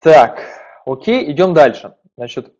[0.05, 0.39] Так,
[0.85, 1.95] окей, идем дальше.
[2.15, 2.53] Значит,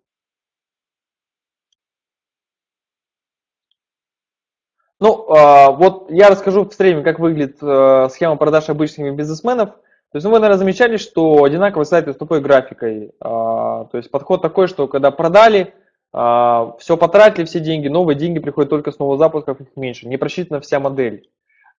[4.99, 9.75] ну, а, вот я расскажу в среднем, как выглядит а, схема продаж обычных бизнесменов–
[10.15, 13.11] то есть ну, вы, наверное, замечали, что одинаковые сайты с такой графикой.
[13.19, 15.73] А, то есть подход такой, что когда продали,
[16.13, 20.07] а, все потратили, все деньги, новые деньги приходят только с новых запусков, их меньше.
[20.07, 21.29] Не просчитана вся модель.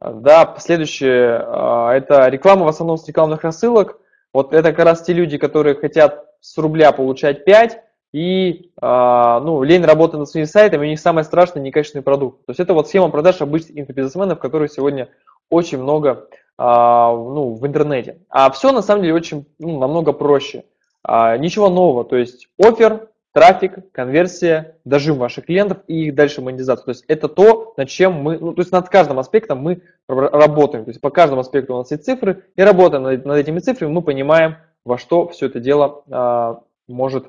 [0.01, 3.99] Да, следующее, а, это реклама в основном с рекламных рассылок.
[4.35, 7.79] Вот это как раз те люди, которые хотят с рубля получать 5,
[8.11, 12.45] и ну, лень работать над своими сайтами, у них самое страшное некачественный продукт.
[12.45, 15.07] То есть это вот схема продаж обычных инфобизнесменов, которые сегодня
[15.49, 18.19] очень много а, ну, в интернете.
[18.27, 20.65] А все на самом деле очень ну, намного проще.
[21.01, 26.85] А, ничего нового, то есть офер, трафик, конверсия, дожим ваших клиентов и их дальше монетизация.
[26.85, 30.85] То есть это то, над чем мы, ну, то есть над каждым аспектом мы работаем.
[30.85, 33.91] То есть по каждому аспекту у нас есть цифры, и работая над, над этими цифрами,
[33.91, 37.25] мы понимаем, во что все это дело а, может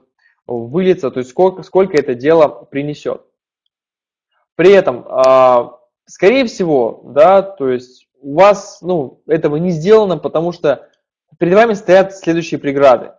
[0.46, 3.22] вылиться, то есть сколько, сколько это дело принесет.
[4.54, 10.52] При этом, а, скорее всего, да, то есть у вас ну, этого не сделано, потому
[10.52, 10.88] что
[11.40, 13.10] перед вами стоят следующие преграды.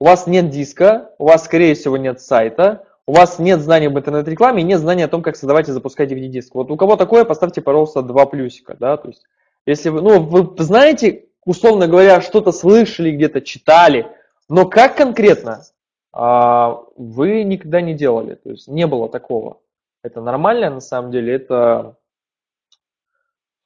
[0.00, 3.98] У вас нет диска, у вас, скорее всего, нет сайта, у вас нет знаний об
[3.98, 6.54] интернет-рекламе и нет знаний о том, как создавать и запускать DVD-диск.
[6.54, 8.76] Вот у кого такое, поставьте, пожалуйста, два плюсика.
[8.80, 8.96] Да?
[8.96, 9.24] То есть,
[9.66, 14.06] если вы, ну, вы знаете, условно говоря, что-то слышали где-то, читали,
[14.48, 15.64] но как конкретно,
[16.12, 18.36] а, вы никогда не делали.
[18.36, 19.60] То есть не было такого.
[20.02, 21.96] Это нормально, на самом деле, это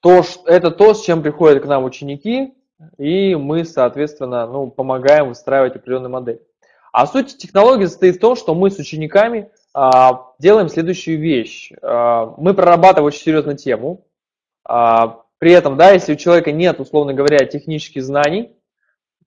[0.01, 2.55] то, это то, с чем приходят к нам ученики,
[2.99, 6.41] и мы, соответственно, ну, помогаем выстраивать определенную модель.
[6.93, 11.73] А суть технологии состоит в том, что мы с учениками а, делаем следующую вещь.
[11.83, 14.07] А, мы прорабатываем очень серьезную тему.
[14.65, 18.57] А, при этом, да, если у человека нет, условно говоря, технических знаний,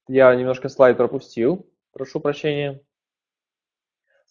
[0.08, 2.82] я немножко слайд пропустил, прошу прощения.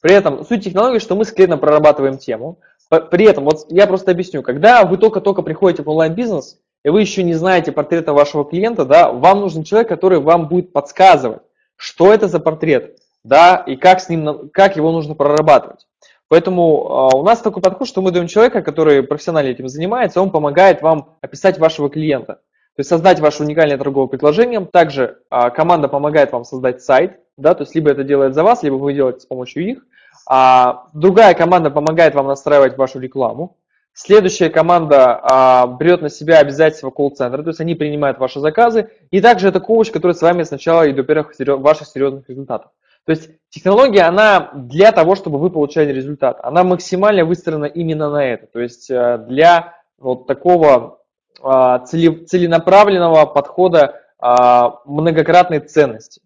[0.01, 2.61] При этом суть технологии, что мы с клиентом прорабатываем тему.
[2.89, 7.25] При этом, вот я просто объясню, когда вы только-только приходите в онлайн-бизнес, и вы еще
[7.25, 11.43] не знаете портрета вашего клиента, да, вам нужен человек, который вам будет подсказывать,
[11.75, 15.85] что это за портрет, да, и как, с ним, как его нужно прорабатывать.
[16.29, 20.31] Поэтому э, у нас такой подход, что мы даем человека, который профессионально этим занимается, он
[20.31, 22.35] помогает вам описать вашего клиента.
[22.35, 24.65] То есть создать ваше уникальное торговое предложение.
[24.65, 28.63] Также э, команда помогает вам создать сайт, да, то есть либо это делает за вас,
[28.63, 29.85] либо вы делаете с помощью их.
[30.29, 33.57] А другая команда помогает вам настраивать вашу рекламу.
[33.99, 38.91] Следующая команда а, берет на себя обязательства колл-центра, то есть они принимают ваши заказы.
[39.11, 42.73] И также это коуч, который с вами сначала и до первых ваших серьезных результатов.
[43.07, 46.41] То есть технология, она для того, чтобы вы получали результат.
[46.43, 48.47] Она максимально выстроена именно на это.
[48.49, 50.99] То есть э, для вот такого
[51.43, 56.21] а, целенаправленного подхода а, многократной ценности.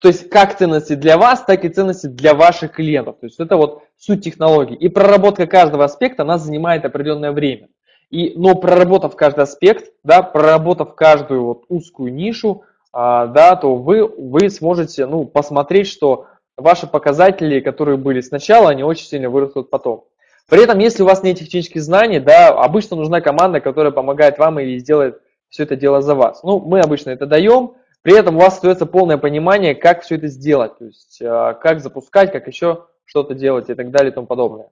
[0.00, 3.16] То есть как ценности для вас, так и ценности для ваших клиентов.
[3.20, 4.74] То есть это вот суть технологии.
[4.74, 7.68] И проработка каждого аспекта, она занимает определенное время.
[8.10, 14.06] И, но проработав каждый аспект, да, проработав каждую вот узкую нишу, а, да, то вы,
[14.06, 16.26] вы сможете ну, посмотреть, что
[16.56, 20.06] ваши показатели, которые были сначала, они очень сильно вырастут потом.
[20.48, 24.58] При этом, если у вас нет технических знаний, да, обычно нужна команда, которая помогает вам
[24.58, 25.20] и сделает
[25.50, 26.42] все это дело за вас.
[26.42, 30.28] Ну, мы обычно это даем, при этом у вас остается полное понимание, как все это
[30.28, 34.26] сделать, то есть а, как запускать, как еще что-то делать и так далее и тому
[34.26, 34.70] подобное.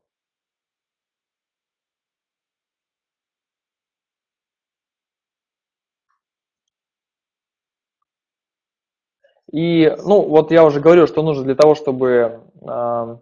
[9.50, 12.42] И, ну, вот я уже говорил, что нужно для того, чтобы...
[12.60, 13.16] Э,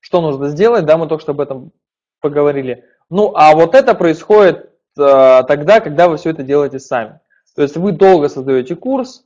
[0.00, 1.72] что нужно сделать, да, мы только что об этом
[2.20, 2.84] поговорили.
[3.10, 7.20] Ну, а вот это происходит э, тогда, когда вы все это делаете сами.
[7.58, 9.24] То есть вы долго создаете курс,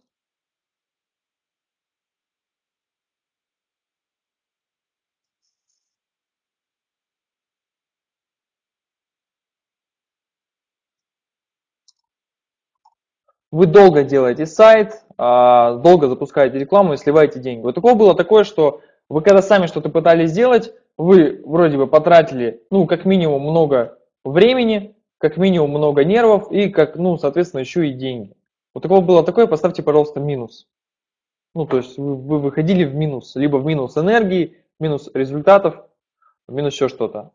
[13.51, 17.61] вы долго делаете сайт, а, долго запускаете рекламу и сливаете деньги.
[17.61, 18.80] Вот такое было такое, что
[19.11, 24.97] вы когда сами что-то пытались сделать, вы вроде бы потратили, ну, как минимум много времени,
[25.22, 28.34] как минимум много нервов и, как, ну, соответственно, еще и деньги.
[28.74, 30.66] Вот такого было такое, поставьте, пожалуйста, минус.
[31.54, 35.76] Ну, то есть вы, вы выходили в минус, либо в минус энергии, минус результатов,
[36.48, 37.30] минус еще что-то.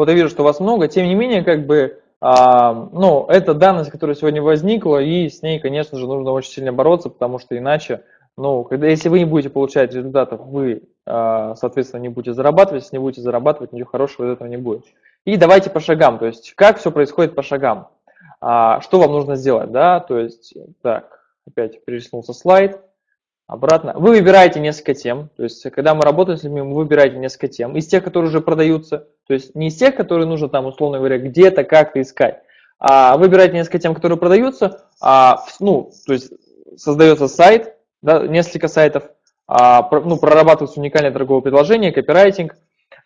[0.00, 3.90] Вот я вижу, что вас много, тем не менее, как бы, а, ну, это данность,
[3.90, 8.04] которая сегодня возникла, и с ней, конечно же, нужно очень сильно бороться, потому что иначе,
[8.34, 12.96] ну, когда, если вы не будете получать результатов, вы, а, соответственно, не будете зарабатывать, если
[12.96, 14.86] не будете зарабатывать, ничего хорошего из этого не будет.
[15.26, 17.88] И давайте по шагам, то есть, как все происходит по шагам.
[18.40, 22.80] А, что вам нужно сделать, да, то есть, так, опять перелистнулся слайд
[23.50, 23.94] обратно.
[23.96, 27.76] Вы выбираете несколько тем, то есть когда мы работаем с людьми, вы выбираете несколько тем.
[27.76, 31.18] Из тех, которые уже продаются, то есть не из тех, которые нужно там, условно говоря,
[31.18, 32.42] где-то как-то искать,
[32.78, 36.32] а выбираете несколько тем, которые продаются, а, ну, то есть
[36.76, 39.10] создается сайт, да, несколько сайтов,
[39.48, 42.54] а, ну, прорабатывается уникальное торговое предложение, копирайтинг,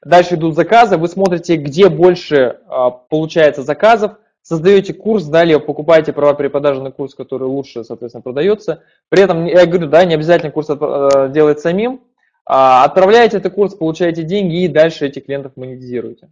[0.05, 6.35] дальше идут заказы, вы смотрите, где больше а, получается заказов, создаете курс, далее покупаете права
[6.35, 8.83] перепродажи на курс, который лучше, соответственно, продается.
[9.09, 12.03] При этом, я говорю, да, не обязательно курс э, делать самим.
[12.47, 16.29] А отправляете этот курс, получаете деньги и дальше этих клиентов монетизируете.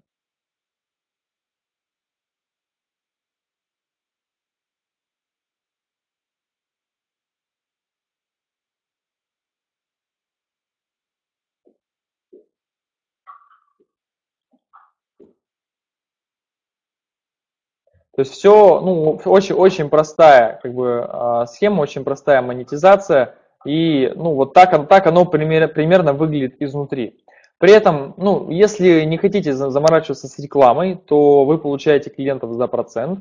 [18.22, 23.34] Есть все, ну, очень, очень простая как бы, а, схема, очень простая монетизация.
[23.64, 27.22] И ну, вот так, так оно пример, примерно выглядит изнутри.
[27.58, 33.20] При этом, ну, если не хотите заморачиваться с рекламой, то вы получаете клиентов за процент.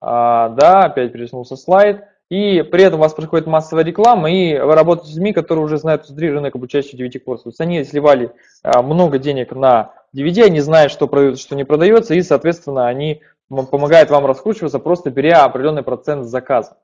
[0.00, 2.04] А, да, опять переснулся слайд.
[2.30, 5.78] И при этом у вас происходит массовая реклама, и вы работаете с людьми, которые уже
[5.78, 7.42] знают изнутри рынок обучающих DVD-курсов.
[7.42, 8.30] То есть они сливали
[8.62, 13.22] а, много денег на DVD, они знают, что продается, что не продается, и, соответственно, они
[13.50, 16.78] помогают вам раскручиваться, просто беря определенный процент заказа.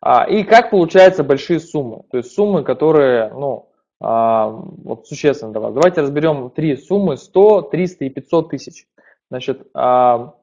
[0.00, 2.04] А, и как получаются большие суммы?
[2.10, 5.74] То есть суммы, которые, ну, а, вот существенно для вас.
[5.74, 8.86] Давайте разберем три суммы 100, 300 и 500 тысяч.
[9.30, 10.34] Значит, а,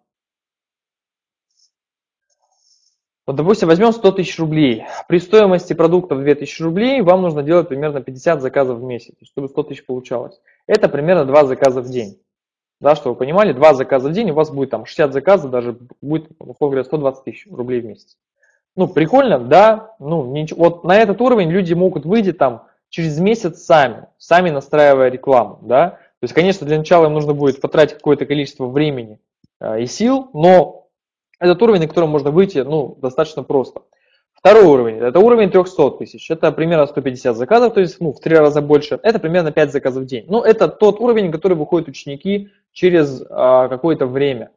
[3.26, 4.86] вот, допустим, возьмем 100 тысяч рублей.
[5.08, 9.64] При стоимости продуктов 2000 рублей вам нужно делать примерно 50 заказов в месяц, чтобы 100
[9.64, 10.42] тысяч получалось.
[10.68, 12.20] Это примерно 2 заказа в день.
[12.82, 15.78] Да, чтобы вы понимали, 2 заказа в день, у вас будет там 60 заказов, даже
[16.02, 18.18] будет, условно говоря, 120 тысяч рублей в месяц.
[18.76, 20.66] Ну, прикольно, да, ну, ничего.
[20.66, 25.92] Вот на этот уровень люди могут выйти там через месяц сами, сами настраивая рекламу, да.
[25.92, 29.20] То есть, конечно, для начала им нужно будет потратить какое-то количество времени
[29.62, 30.83] э, и сил, но
[31.44, 33.82] этот уровень, на котором можно выйти, ну, достаточно просто.
[34.34, 38.36] Второй уровень, это уровень 300 тысяч, это примерно 150 заказов, то есть ну, в три
[38.36, 40.26] раза больше, это примерно 5 заказов в день.
[40.28, 44.52] Ну, это тот уровень, на который выходят ученики через а, какое-то время,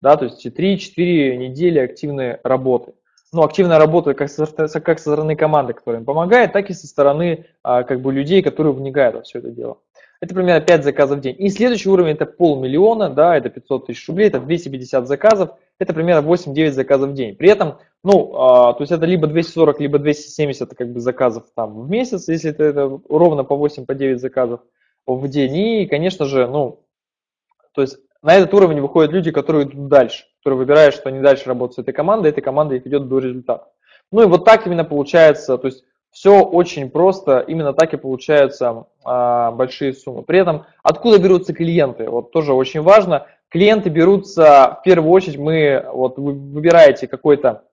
[0.00, 2.94] да, то есть 3-4 недели активной работы
[3.32, 6.86] ну, активная работа как со, как со стороны команды, которая им помогает, так и со
[6.86, 9.78] стороны а, как бы людей, которые вникают во все это дело.
[10.20, 11.36] Это примерно 5 заказов в день.
[11.38, 16.26] И следующий уровень это полмиллиона, да, это 500 тысяч рублей, это 250 заказов, это примерно
[16.26, 17.36] 8-9 заказов в день.
[17.36, 21.82] При этом, ну, а, то есть это либо 240, либо 270 как бы заказов там
[21.82, 24.60] в месяц, если это, это ровно по 8, по 9 заказов
[25.06, 25.54] в день.
[25.56, 26.80] И, конечно же, ну,
[27.72, 31.46] то есть на этот уровень выходят люди, которые идут дальше, которые выбирают, что они дальше
[31.46, 33.68] работают с этой командой, эта команда их ведет до результата.
[34.10, 35.84] Ну и вот так именно получается, то есть
[36.16, 40.22] все очень просто, именно так и получаются а, большие суммы.
[40.22, 42.08] При этом откуда берутся клиенты?
[42.08, 43.26] Вот тоже очень важно.
[43.50, 47.64] Клиенты берутся, в первую очередь, мы, вот вы выбираете какой-то,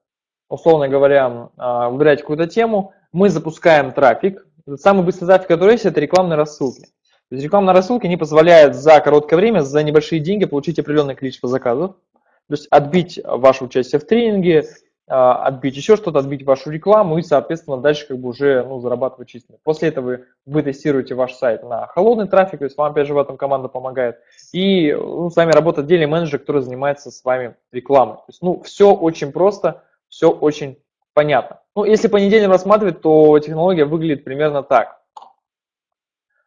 [0.49, 4.45] условно говоря, а, выбираете какую-то тему, мы запускаем трафик.
[4.75, 6.81] Самый быстрый трафик, который есть, это рекламные рассылки.
[7.29, 11.47] То есть рекламная рассылка не позволяет за короткое время, за небольшие деньги получить определенное количество
[11.47, 11.95] заказов.
[12.49, 14.65] То есть отбить ваше участие в тренинге,
[15.07, 19.55] отбить еще что-то, отбить вашу рекламу и, соответственно, дальше как бы уже ну, зарабатывать чисто.
[19.63, 23.17] После этого вы тестируете ваш сайт на холодный трафик, то есть вам опять же в
[23.17, 24.19] этом команда помогает.
[24.53, 28.15] И ну, с вами работает отдельный менеджер, который занимается с вами рекламой.
[28.15, 30.77] То есть, ну, все очень просто, все очень
[31.13, 31.59] понятно.
[31.75, 35.01] Ну, если по неделям рассматривать, то технология выглядит примерно так.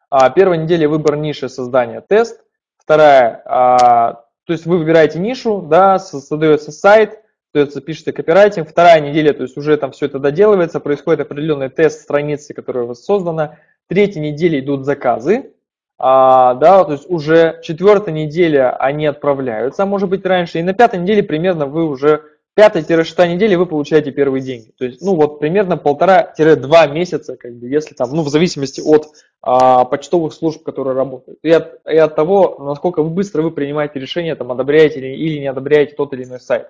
[0.09, 2.43] А, первая неделя выбор ниши создания тест.
[2.77, 4.13] Вторая, а,
[4.45, 7.21] то есть вы выбираете нишу, да, создается сайт,
[7.57, 8.69] создается, пишется копирайтинг.
[8.69, 12.87] Вторая неделя, то есть уже там все это доделывается, происходит определенный тест страницы, которая у
[12.87, 13.57] вас создана.
[13.87, 15.53] Третья неделя идут заказы,
[15.97, 20.99] а, да, то есть уже четвертая неделя они отправляются, может быть раньше, и на пятой
[20.99, 22.21] неделе примерно вы уже
[22.53, 24.71] пятой-шестой недели вы получаете первые деньги.
[24.77, 29.07] То есть, ну вот примерно полтора-два месяца, как бы, если там, ну в зависимости от
[29.41, 33.99] а, почтовых служб, которые работают, и от, и от того, насколько вы быстро вы принимаете
[33.99, 36.67] решение, там, одобряете или, или не одобряете тот или иной сайт,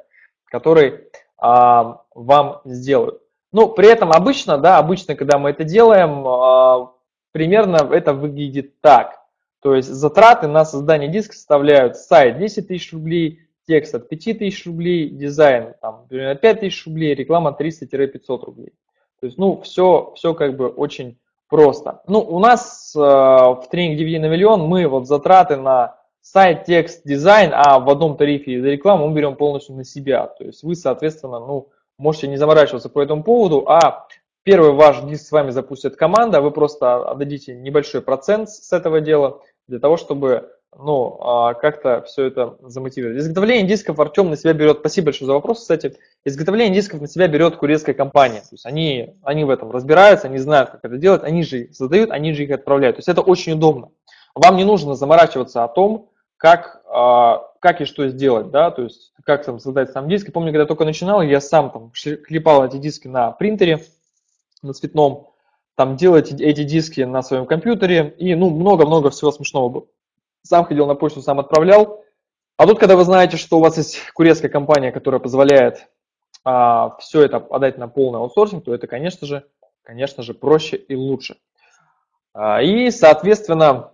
[0.47, 3.21] который а, вам сделают.
[3.51, 6.93] Ну, при этом обычно, да, обычно, когда мы это делаем, а,
[7.31, 9.19] примерно это выглядит так.
[9.61, 15.09] То есть затраты на создание диска составляют сайт 10 тысяч рублей, текст от 5000 рублей,
[15.09, 18.73] дизайн там, примерно 5000 рублей, реклама 300-500 рублей.
[19.19, 21.17] То есть, ну, все, все как бы очень
[21.49, 22.01] просто.
[22.07, 25.96] Ну, у нас э, в тренинге DVD на миллион мы вот затраты на
[26.31, 30.27] сайт, текст, дизайн, а в одном тарифе за рекламу мы берем полностью на себя.
[30.27, 34.07] То есть вы, соответственно, ну, можете не заморачиваться по этому поводу, а
[34.43, 39.41] первый ваш диск с вами запустит команда, вы просто отдадите небольшой процент с этого дела
[39.67, 43.19] для того, чтобы ну, а, как-то все это замотивировать.
[43.19, 47.27] Изготовление дисков Артем на себя берет, спасибо большое за вопрос, кстати, изготовление дисков на себя
[47.27, 48.41] берет курецкая компания.
[48.41, 51.75] То есть они, они в этом разбираются, они знают, как это делать, они же их
[51.75, 52.97] создают, они же их отправляют.
[52.97, 53.89] То есть это очень удобно.
[54.35, 59.13] Вам не нужно заморачиваться о том, как, а, как и что сделать, да, то есть
[59.23, 60.27] как там создать сам диск.
[60.27, 63.83] Я помню, когда я только начинал, я сам там клепал эти диски на принтере,
[64.61, 65.31] на цветном,
[65.75, 69.87] там делать эти диски на своем компьютере, и ну много-много всего смешного было
[70.47, 72.03] сам ходил на почту, сам отправлял.
[72.57, 75.87] А тут, когда вы знаете, что у вас есть курецкая компания, которая позволяет
[76.43, 79.45] а, все это отдать на полный аутсорсинг, то это, конечно же,
[79.83, 81.37] конечно же, проще и лучше.
[82.33, 83.91] А, и, соответственно,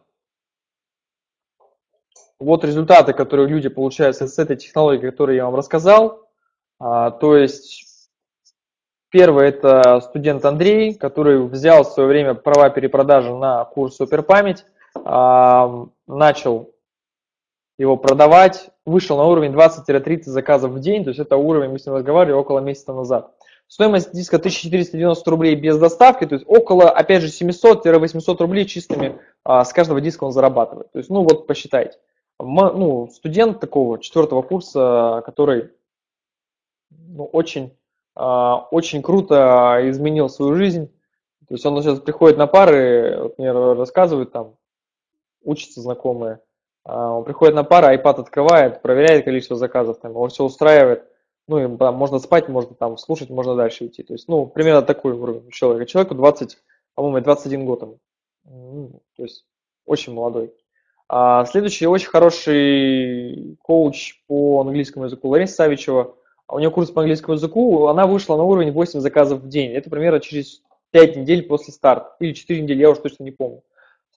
[2.39, 6.27] вот результаты, которые люди получают с этой технологией, которую я вам рассказал.
[6.79, 7.93] А, то есть
[9.13, 14.65] Первый– это студент Андрей, который взял в свое время права перепродажи на курс Суперпамять,
[16.07, 16.71] начал
[17.77, 21.85] его продавать, вышел на уровень 20-30 заказов в день, то есть это уровень, мы с
[21.85, 23.31] ним разговаривали, около месяца назад.
[23.67, 29.63] Стоимость диска 1490 рублей без доставки, то есть около, опять же, 700-800 рублей чистыми а,
[29.63, 30.91] с каждого диска он зарабатывает.
[30.91, 31.99] То есть, ну вот посчитайте.
[32.43, 35.71] Ну, студент такого четвертого курса, который
[36.91, 37.77] ну, очень,
[38.15, 40.87] а, очень круто изменил свою жизнь.
[41.47, 44.55] То есть он сейчас приходит на пары, вот мне рассказывают там,
[45.43, 46.39] учатся знакомые,
[46.83, 51.05] а, он приходит на пару, iPad открывает, проверяет количество заказов, там, его все устраивает,
[51.47, 54.03] ну, и там, можно спать, можно там слушать, можно дальше идти.
[54.03, 55.85] То есть, ну, примерно такой уровень человека.
[55.85, 56.57] Человеку 20,
[56.95, 59.01] по-моему, 21 год ему.
[59.15, 59.45] То есть,
[59.85, 60.53] очень молодой.
[61.09, 66.15] А следующий очень хороший коуч по английскому языку Лариса Савичева.
[66.47, 69.71] У нее курс по английскому языку, она вышла на уровень 8 заказов в день.
[69.71, 72.15] Это примерно через 5 недель после старта.
[72.19, 73.61] Или 4 недели, я уже точно не помню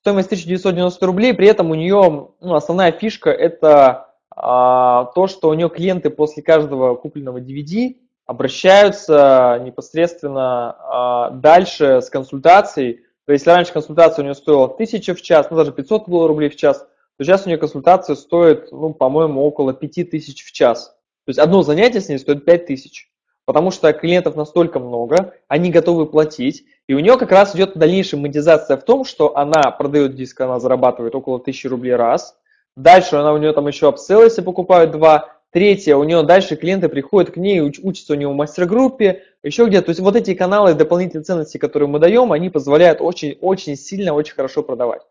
[0.06, 5.54] стоимость 1990 рублей, при этом у нее ну, основная фишка это а, то, что у
[5.54, 13.00] нее клиенты после каждого купленного DVD обращаются непосредственно а, дальше с консультацией.
[13.26, 16.28] То есть, если раньше консультация у нее стоила 1000 в час, ну даже 500 было
[16.28, 20.96] рублей в час, то сейчас у нее консультация стоит, ну, по-моему, около 5000 в час.
[21.24, 23.10] То есть одно занятие с ней стоит 5000
[23.46, 28.20] потому что клиентов настолько много, они готовы платить, и у нее как раз идет дальнейшая
[28.20, 32.36] монетизация в том, что она продает диск, она зарабатывает около 1000 рублей раз,
[32.76, 36.88] дальше она у нее там еще upsell, если покупают два, Третье, у нее дальше клиенты
[36.88, 39.86] приходят к ней, уч, учатся у нее в мастер-группе, еще где-то.
[39.86, 44.34] То есть вот эти каналы дополнительные ценности, которые мы даем, они позволяют очень-очень сильно, очень
[44.34, 45.02] хорошо продавать.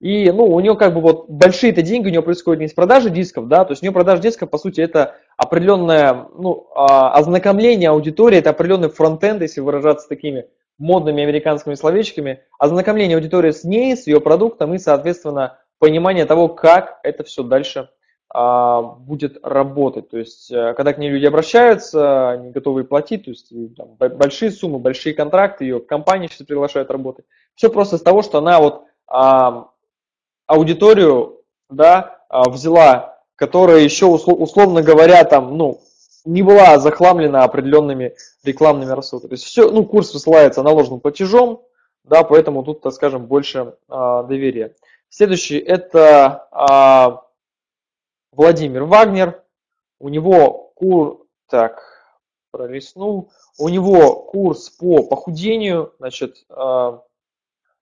[0.00, 3.10] И, ну, у нее как бы вот большие-то деньги у нее происходят не с продажи
[3.10, 7.90] дисков, да, то есть у нее продажа дисков, по сути, это определенное, ну, а, ознакомление
[7.90, 10.46] аудитории, это определенный front-end, если выражаться такими
[10.78, 16.98] модными американскими словечками, ознакомление аудитории с ней, с ее продуктом и, соответственно, понимание того, как
[17.02, 17.88] это все дальше
[18.34, 20.10] будет работать.
[20.10, 24.50] То есть, э, когда к ней люди обращаются, они готовы платить, то есть там, большие
[24.50, 27.26] суммы, большие контракты, ее компании сейчас приглашают работать.
[27.54, 29.68] Все просто из того, что она вот а,
[30.46, 35.80] аудиторию, да, а, взяла, которая еще, условно говоря, там, ну,
[36.24, 39.28] не была захламлена определенными рекламными рассылками.
[39.28, 41.62] То есть все, ну, курс высылается наложенным платежом,
[42.02, 44.74] да, поэтому тут, так скажем, больше а, доверия.
[45.08, 47.23] Следующий это а,
[48.36, 49.42] Владимир Вагнер.
[50.00, 51.18] У него курс,
[51.48, 51.82] так,
[52.50, 53.30] пролистнул.
[53.58, 57.02] У него курс по похудению, значит, а,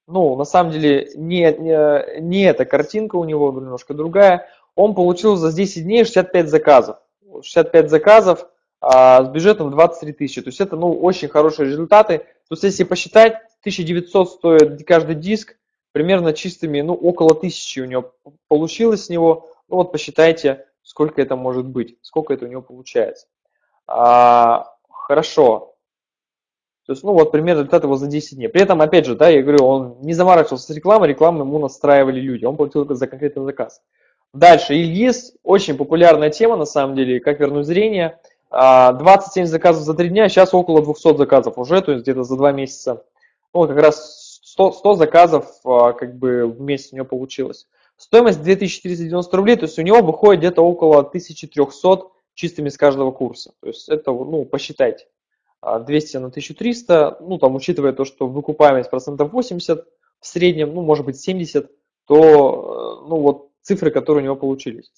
[0.06, 4.48] ну, на самом деле, не, не, не эта картинка у него, немножко другая.
[4.74, 6.98] Он получил за 10 дней 65 заказов.
[7.42, 8.46] 65 заказов
[8.80, 10.42] а, с бюджетом 23 тысячи.
[10.42, 12.18] То есть это, ну, очень хорошие результаты.
[12.18, 15.56] То есть если посчитать, 1900 стоит каждый диск,
[15.92, 18.14] примерно чистыми, ну, около 1000 у него
[18.48, 19.48] получилось с него.
[19.72, 23.26] Ну, вот посчитайте, сколько это может быть, сколько это у него получается.
[23.86, 25.76] А, хорошо.
[26.84, 28.48] То есть, ну вот пример результат его за 10 дней.
[28.50, 32.20] При этом, опять же, да, я говорю, он не заморачивался с рекламой, рекламу ему настраивали
[32.20, 33.80] люди, он платил за конкретный заказ.
[34.34, 38.20] Дальше, Ильгиз, очень популярная тема, на самом деле, как вернуть зрение.
[38.50, 42.36] 27 а, заказов за 3 дня, сейчас около 200 заказов уже, то есть где-то за
[42.36, 43.06] 2 месяца.
[43.54, 47.66] Ну, как раз 100, 100 заказов а, как бы в месяц у него получилось.
[47.96, 53.52] Стоимость 2390 рублей, то есть у него выходит где-то около 1300 чистыми с каждого курса.
[53.60, 55.06] То есть это, ну, посчитайте.
[55.62, 59.86] 200 на 1300, ну там учитывая то, что выкупаемость процентов 80
[60.18, 61.70] в среднем, ну может быть 70,
[62.06, 64.90] то э, ну вот цифры, которые у него получились.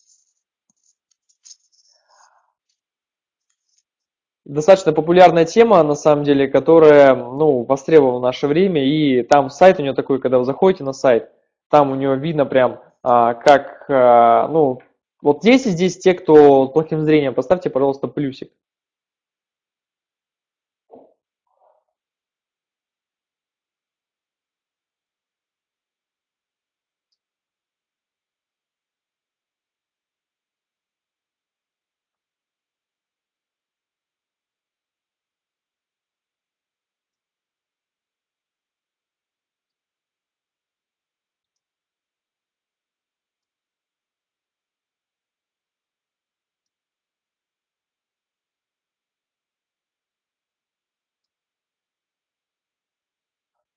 [4.46, 9.78] Достаточно популярная тема, на самом деле, которая, ну, востребована в наше время, и там сайт
[9.78, 11.30] у него такой, когда вы заходите на сайт,
[11.70, 14.80] там у него видно прям, а, как, а, ну,
[15.22, 18.50] вот есть здесь те, кто плохим зрением, поставьте, пожалуйста, плюсик.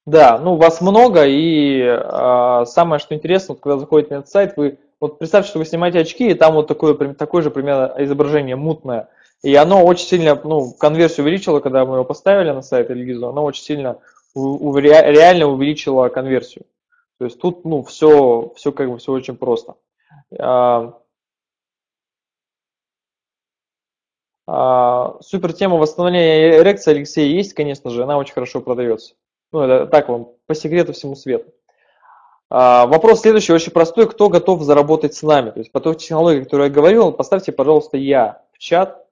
[0.07, 4.55] Да, ну вас много, и э, самое что интересно, вот, когда заходите на этот сайт,
[4.55, 8.55] вы вот представьте, что вы снимаете очки, и там вот такое, такое же примерно изображение
[8.55, 9.09] мутное.
[9.43, 13.43] И оно очень сильно, ну, конверсию увеличило, когда мы его поставили на сайт релизу, оно
[13.43, 13.99] очень сильно
[14.33, 16.65] у, реально увеличило конверсию.
[17.19, 19.75] То есть тут, ну, все, все как бы все очень просто.
[20.39, 20.99] А,
[24.47, 29.15] а, супер тема восстановления эрекции, Алексей, есть, конечно же, она очень хорошо продается.
[29.51, 31.53] Ну, это так вам, по секрету всему свету.
[32.49, 34.09] А, вопрос следующий, очень простой.
[34.09, 35.51] Кто готов заработать с нами?
[35.51, 39.05] То есть по той технологии, которую я говорил, поставьте, пожалуйста, я в чат.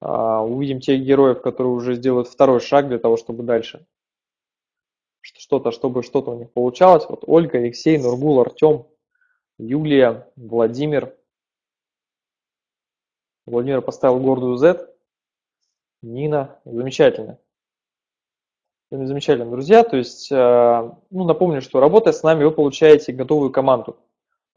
[0.00, 3.86] А, увидим тех героев, которые уже сделают второй шаг для того, чтобы дальше
[5.36, 7.06] что-то, чтобы что-то у них получалось.
[7.08, 8.86] Вот Ольга, Алексей, Нургул, Артем,
[9.58, 11.14] Юлия, Владимир.
[13.46, 14.94] Владимир поставил гордую Z.
[16.02, 16.60] Нина.
[16.64, 17.38] Замечательно.
[18.90, 19.84] Замечательно, друзья.
[19.84, 23.96] То есть, э, ну, напомню, что работая с нами, вы получаете готовую команду.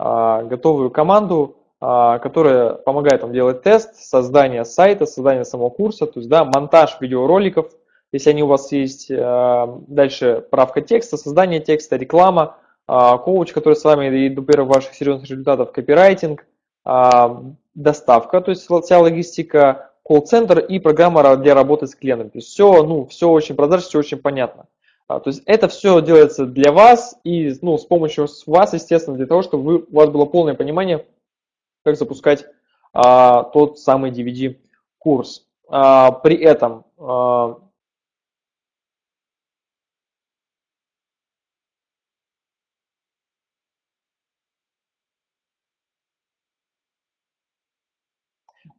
[0.03, 6.19] А, готовую команду, а, которая помогает вам делать тест, создание сайта, создание самого курса, то
[6.19, 7.71] есть, да, монтаж видеороликов,
[8.11, 12.57] если они у вас есть, э, дальше правка текста, создание текста, реклама,
[12.87, 16.45] а, коуч, который с вами до первых ваших серьезных результатов, копирайтинг,
[17.75, 22.27] доставка, то есть вся логистика, колл-центр и программа для работы с клиентами.
[22.27, 24.67] То есть все, ну, все очень прозрачно, все очень понятно.
[25.07, 29.25] А, то есть это все делается для вас и ну, с помощью вас, естественно, для
[29.25, 31.05] того, чтобы вы, у вас было полное понимание,
[31.85, 32.45] как запускать
[32.91, 35.47] а, тот самый DVD-курс.
[35.69, 37.59] А, при этом а,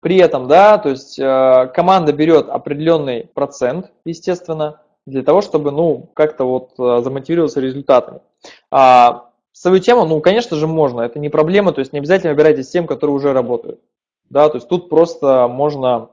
[0.03, 6.11] При этом, да, то есть э, команда берет определенный процент, естественно, для того, чтобы, ну,
[6.15, 8.21] как-то вот э, замотивироваться результатами.
[8.73, 12.65] А, свою тему, ну, конечно же, можно, это не проблема, то есть не обязательно выбирайте
[12.65, 13.81] тем, которые уже работают.
[14.29, 16.11] Да, то есть тут просто можно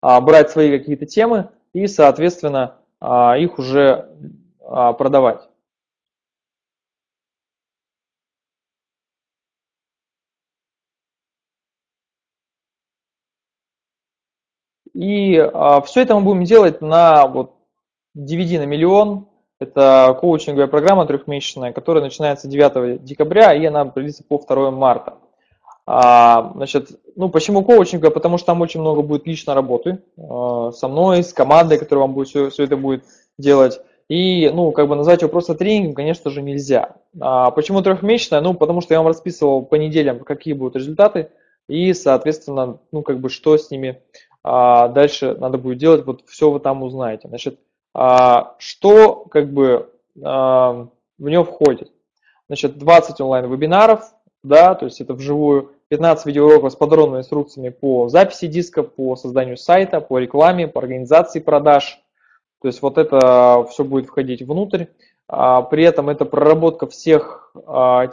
[0.00, 4.08] а, брать свои какие-то темы и, соответственно, а, их уже
[4.62, 5.50] а, продавать.
[14.94, 17.52] И а, все это мы будем делать на вот,
[18.16, 19.26] DVD на миллион.
[19.60, 25.14] Это коучинговая программа трехмесячная, которая начинается 9 декабря, и она продлится по 2 марта.
[25.86, 28.10] А, значит, ну почему коучинга?
[28.10, 32.14] Потому что там очень много будет личной работы а, со мной, с командой, которая вам
[32.14, 33.04] будет все, все это будет
[33.38, 33.80] делать.
[34.08, 36.96] И, ну, как бы назвать его просто тренингом, конечно же, нельзя.
[37.20, 38.42] А почему трехмесячная?
[38.42, 41.30] Ну, потому что я вам расписывал по неделям, какие будут результаты,
[41.68, 44.02] и, соответственно, ну, как бы, что с ними
[44.44, 47.28] а дальше надо будет делать, вот все вы там узнаете.
[47.28, 47.58] Значит,
[47.94, 49.90] а, что как бы
[50.22, 50.88] а,
[51.18, 51.90] в него входит?
[52.48, 54.02] Значит, 20 онлайн-вебинаров,
[54.42, 59.56] да, то есть это вживую, 15 видеоуроков с подробными инструкциями по записи диска, по созданию
[59.56, 62.00] сайта, по рекламе, по организации продаж.
[62.60, 64.86] То есть вот это все будет входить внутрь.
[65.26, 67.52] При этом это проработка всех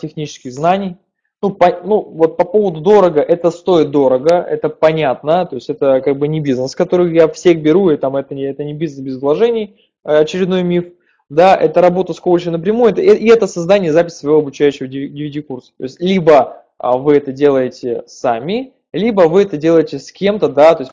[0.02, 0.98] технических знаний,
[1.42, 6.02] ну, по, ну, вот по поводу дорого, это стоит дорого, это понятно, то есть это
[6.02, 9.04] как бы не бизнес, который я всех беру, и там это не, это не бизнес
[9.04, 10.86] без вложений, э, очередной миф,
[11.30, 15.72] да, это работа с коучем напрямую, это, и это создание записи своего обучающего DVD-курса.
[15.78, 20.76] То есть либо а, вы это делаете сами, либо вы это делаете с кем-то, да,
[20.76, 20.92] то есть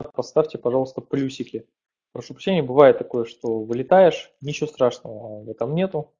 [0.00, 1.66] поставьте, пожалуйста, плюсики.
[2.12, 6.12] Прошу прощения, бывает такое, что вылетаешь, ничего страшного в этом нету.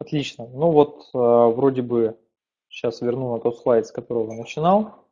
[0.00, 0.46] Отлично.
[0.48, 2.18] Ну вот, э, вроде бы
[2.68, 5.07] сейчас верну на тот слайд, с которого начинал.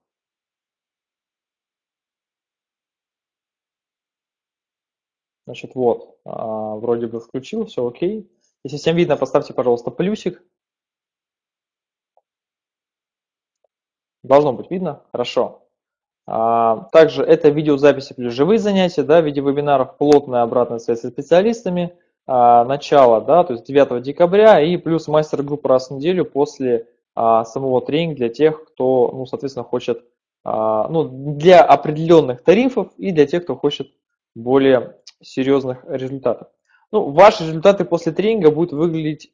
[5.46, 8.28] Значит, вот, а, вроде бы включил, все окей.
[8.64, 10.42] Если всем видно, поставьте, пожалуйста, плюсик.
[14.24, 15.02] Должно быть видно?
[15.12, 15.62] Хорошо.
[16.26, 21.10] А, также это видеозаписи плюс живые занятия, да, в виде вебинаров, плотная обратная связь со
[21.10, 26.88] специалистами, а, начало, да, то есть 9 декабря и плюс мастер-группа раз в неделю после
[27.14, 30.04] самого тренинга для тех, кто, ну, соответственно, хочет,
[30.44, 33.90] ну, для определенных тарифов и для тех, кто хочет
[34.34, 36.48] более серьезных результатов.
[36.92, 39.32] Ну, ваши результаты после тренинга будут выглядеть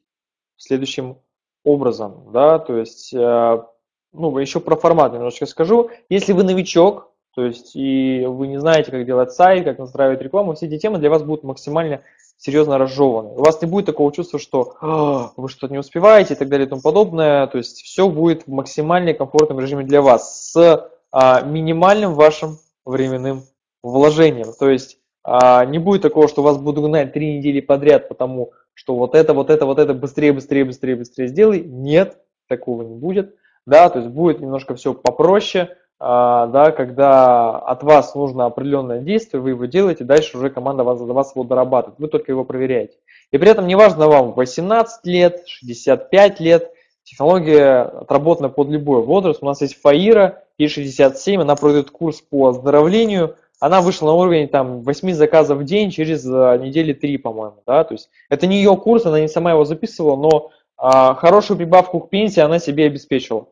[0.57, 1.17] следующим
[1.63, 3.63] образом, да, то есть, э,
[4.11, 5.89] ну, еще про формат немножечко скажу.
[6.09, 10.53] Если вы новичок, то есть, и вы не знаете, как делать сайт, как настраивать рекламу,
[10.53, 12.01] все эти темы для вас будут максимально
[12.37, 13.29] серьезно разжеваны.
[13.29, 16.67] У вас не будет такого чувства, что «А, вы что-то не успеваете и так далее
[16.67, 17.47] и тому подобное.
[17.47, 23.43] То есть все будет в максимально комфортном режиме для вас с а, минимальным вашим временным
[23.81, 24.53] вложением.
[24.59, 28.95] То есть а, не будет такого, что вас буду гнать три недели подряд, потому что
[28.95, 31.61] вот это, вот это, вот это быстрее, быстрее, быстрее, быстрее сделай.
[31.61, 32.17] Нет,
[32.47, 33.35] такого не будет.
[33.65, 39.41] Да, то есть будет немножко все попроще, а, да, когда от вас нужно определенное действие,
[39.41, 42.97] вы его делаете, дальше уже команда вас, за вас его дорабатывает, вы только его проверяете.
[43.31, 49.41] И при этом неважно вам 18 лет, 65 лет, технология отработана под любой возраст.
[49.41, 54.81] У нас есть ФАИРа, И67, она пройдет курс по оздоровлению, она вышла на уровень там
[54.81, 58.75] 8 заказов в день через э, недели 3, по-моему, да, то есть это не ее
[58.75, 63.47] курс, она не сама его записывала, но а, хорошую прибавку к пенсии она себе обеспечила,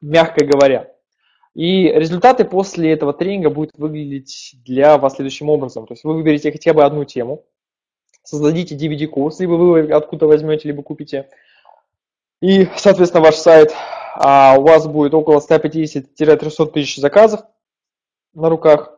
[0.00, 0.90] мягко говоря.
[1.52, 5.86] И результаты после этого тренинга будут выглядеть для вас следующим образом.
[5.86, 7.44] То есть вы выберете хотя бы одну тему,
[8.22, 11.28] создадите DVD-курс, либо вы откуда возьмете, либо купите.
[12.40, 13.74] И, соответственно, ваш сайт,
[14.16, 17.42] а у вас будет около 150-300 тысяч заказов
[18.32, 18.93] на руках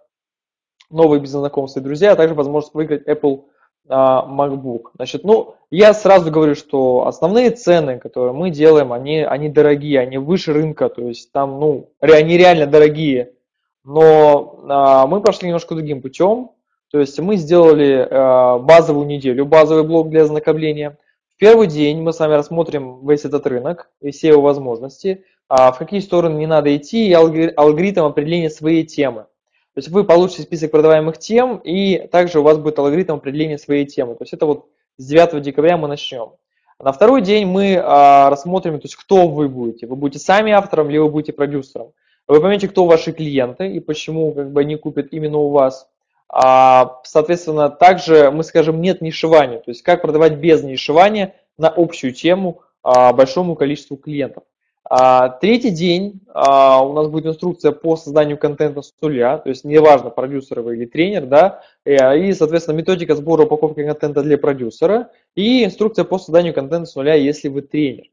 [0.90, 3.44] новые бизнес-знакомства и друзья, а также возможность выиграть Apple
[3.88, 4.90] а, MacBook.
[4.96, 10.18] Значит, ну, я сразу говорю, что основные цены, которые мы делаем, они, они дорогие, они
[10.18, 13.32] выше рынка, то есть там, ну, они реально дорогие.
[13.84, 16.50] Но а, мы пошли немножко другим путем,
[16.90, 20.98] то есть мы сделали а, базовую неделю, базовый блок для ознакомления.
[21.36, 25.70] В первый день мы с вами рассмотрим весь этот рынок и все его возможности, а,
[25.70, 29.26] в какие стороны не надо идти и алгоритм определения своей темы.
[29.76, 33.84] То есть вы получите список продаваемых тем, и также у вас будет алгоритм определения своей
[33.84, 34.14] темы.
[34.14, 36.30] То есть это вот с 9 декабря мы начнем.
[36.78, 39.86] На второй день мы а, рассмотрим, то есть кто вы будете.
[39.86, 41.92] Вы будете сами автором, либо вы будете продюсером.
[42.26, 45.86] Вы поймете, кто ваши клиенты и почему как бы, они купят именно у вас.
[46.30, 52.14] А, соответственно, также мы скажем нет нишевания, то есть как продавать без нишевания на общую
[52.14, 54.44] тему а, большому количеству клиентов.
[54.88, 59.64] А, третий день а, у нас будет инструкция по созданию контента с нуля, то есть
[59.64, 65.64] неважно, продюсер вы или тренер, да, и, соответственно, методика сбора упаковки контента для продюсера и
[65.64, 68.04] инструкция по созданию контента с нуля, если вы тренер.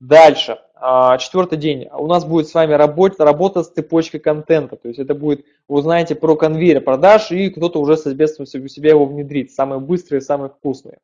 [0.00, 4.88] Дальше, а, четвертый день, у нас будет с вами работа, работа с цепочкой контента, то
[4.88, 9.50] есть это будет, узнаете про конвейер продаж и кто-то уже, соответственно, у себя его внедрит,
[9.50, 10.98] самые быстрые, самые вкусные.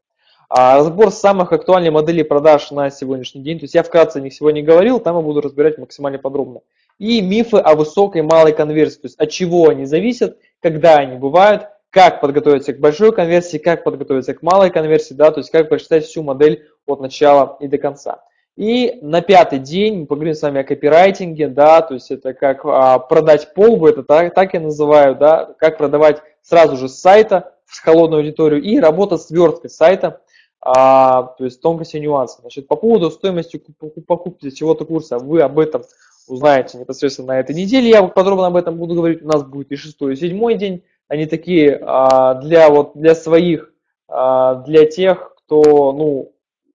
[0.49, 3.59] А разбор самых актуальных моделей продаж на сегодняшний день.
[3.59, 6.61] То есть я вкратце о них сегодня говорил, там я буду разбирать максимально подробно.
[6.99, 9.01] И мифы о высокой и малой конверсии.
[9.01, 13.85] То есть от чего они зависят, когда они бывают, как подготовиться к большой конверсии, как
[13.85, 17.79] подготовиться к малой конверсии, да, то есть как прочитать всю модель от начала и до
[17.79, 18.23] конца.
[18.57, 22.65] И на пятый день мы поговорим с вами о копирайтинге, да, то есть это как
[22.65, 27.55] а, продать полбу, это так, так я называю, да, как продавать сразу же с сайта
[27.65, 30.21] в холодную аудиторию и работа с верткой сайта,
[30.65, 32.41] а, то есть тонкости и нюансы.
[32.41, 33.63] Значит, по поводу стоимости
[34.07, 35.83] покупки чего-то курса, вы об этом
[36.27, 37.91] узнаете непосредственно на этой неделе.
[37.91, 39.23] Я подробно об этом буду говорить.
[39.23, 40.83] У нас будет и шестой, и седьмой день.
[41.07, 43.75] Они такие а, для, вот, для своих,
[44.09, 46.33] а, для тех, кто, ну,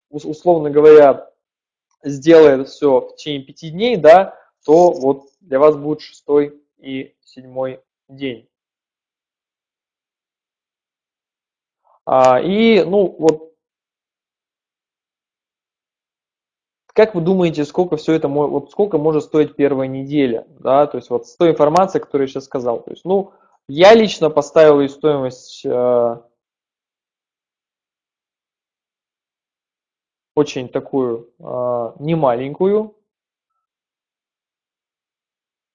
[0.08, 1.28] условно говоря,
[2.04, 7.80] сделает все в течение пяти дней, да, то вот для вас будет шестой и седьмой
[8.08, 8.46] день.
[12.08, 13.49] И, ну, вот
[16.94, 21.10] как вы думаете, сколько все это, вот сколько может стоить первая неделя, да, то есть
[21.10, 23.32] вот с той информацией, которую я сейчас сказал, то есть, ну,
[23.68, 26.16] я лично поставил ее стоимость э,
[30.34, 32.96] очень такую э, немаленькую,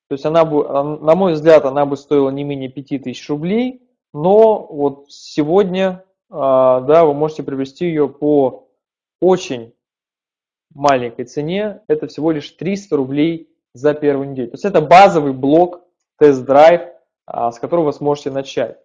[0.07, 3.82] то есть она бы, на мой взгляд, она бы стоила не менее 5000 рублей,
[4.13, 8.70] но вот сегодня, а, да, вы можете приобрести ее по
[9.20, 9.74] очень
[10.76, 14.49] маленькой цене, это всего лишь 300 рублей за первую неделю.
[14.49, 15.82] То есть это базовый блок,
[16.19, 16.82] тест-драйв,
[17.26, 18.78] а, с которого вы сможете начать.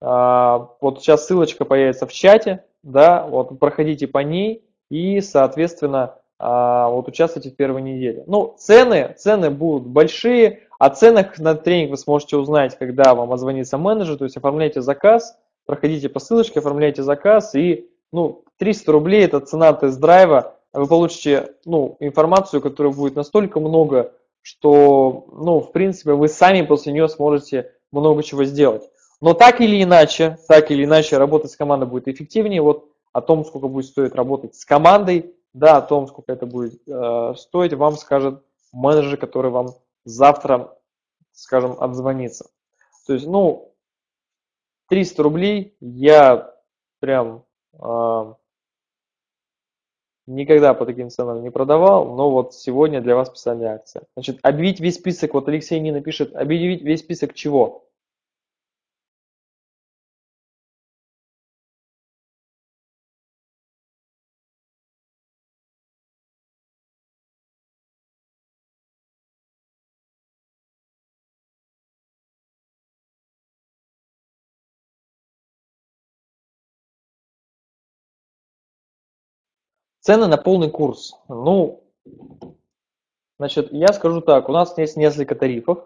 [0.00, 6.88] А, вот сейчас ссылочка появится в чате, да, вот проходите по ней и, соответственно, а,
[6.88, 8.24] вот участвуйте в первой неделе.
[8.26, 10.60] Ну, цены, цены будут большие.
[10.78, 15.38] О ценах на тренинг вы сможете узнать, когда вам озвонится менеджер, то есть оформляйте заказ,
[15.64, 21.96] проходите по ссылочке, оформляйте заказ, и ну, 300 рублей это цена тест-драйва, вы получите ну,
[22.00, 24.12] информацию, которая будет настолько много,
[24.42, 28.82] что, ну, в принципе, вы сами после нее сможете много чего сделать.
[29.20, 32.60] Но так или иначе, так или иначе, работать с командой будет эффективнее.
[32.60, 36.80] Вот о том, сколько будет стоить работать с командой, да, о том, сколько это будет
[36.86, 39.68] э, стоить, вам скажет менеджер, который вам
[40.04, 40.76] завтра,
[41.32, 42.50] скажем, отзвонится.
[43.06, 43.72] То есть, ну,
[44.88, 46.52] 300 рублей я
[46.98, 47.44] прям
[47.74, 48.34] э,
[50.26, 54.04] никогда по таким ценам не продавал, но вот сегодня для вас специальная акция.
[54.16, 57.84] Значит, объявить весь список, вот Алексей Нина пишет, объявить весь список чего?
[80.04, 81.14] Цены на полный курс.
[81.30, 81.82] Ну,
[83.38, 85.78] значит, я скажу так, у нас есть несколько тарифов,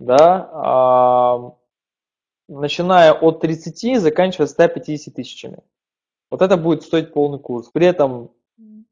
[0.00, 1.52] да, а,
[2.48, 5.58] начиная от 30, заканчивая 150 тысячами.
[6.28, 7.70] Вот это будет стоить полный курс.
[7.72, 8.32] При этом,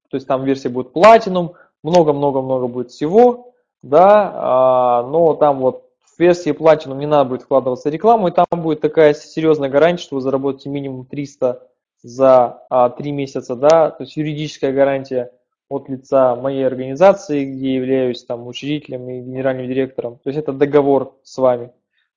[0.08, 6.16] то есть там версия будет Platinum, много-много-много будет всего, да, а, но там вот в
[6.20, 10.14] версии Platinum не надо будет вкладываться в рекламу, и там будет такая серьезная гарантия, что
[10.14, 11.71] вы заработаете минимум 300
[12.02, 15.32] за а, 3 месяца, да, то есть юридическая гарантия
[15.68, 21.16] от лица моей организации, где являюсь там учредителем и генеральным директором, то есть это договор
[21.22, 21.72] с вами.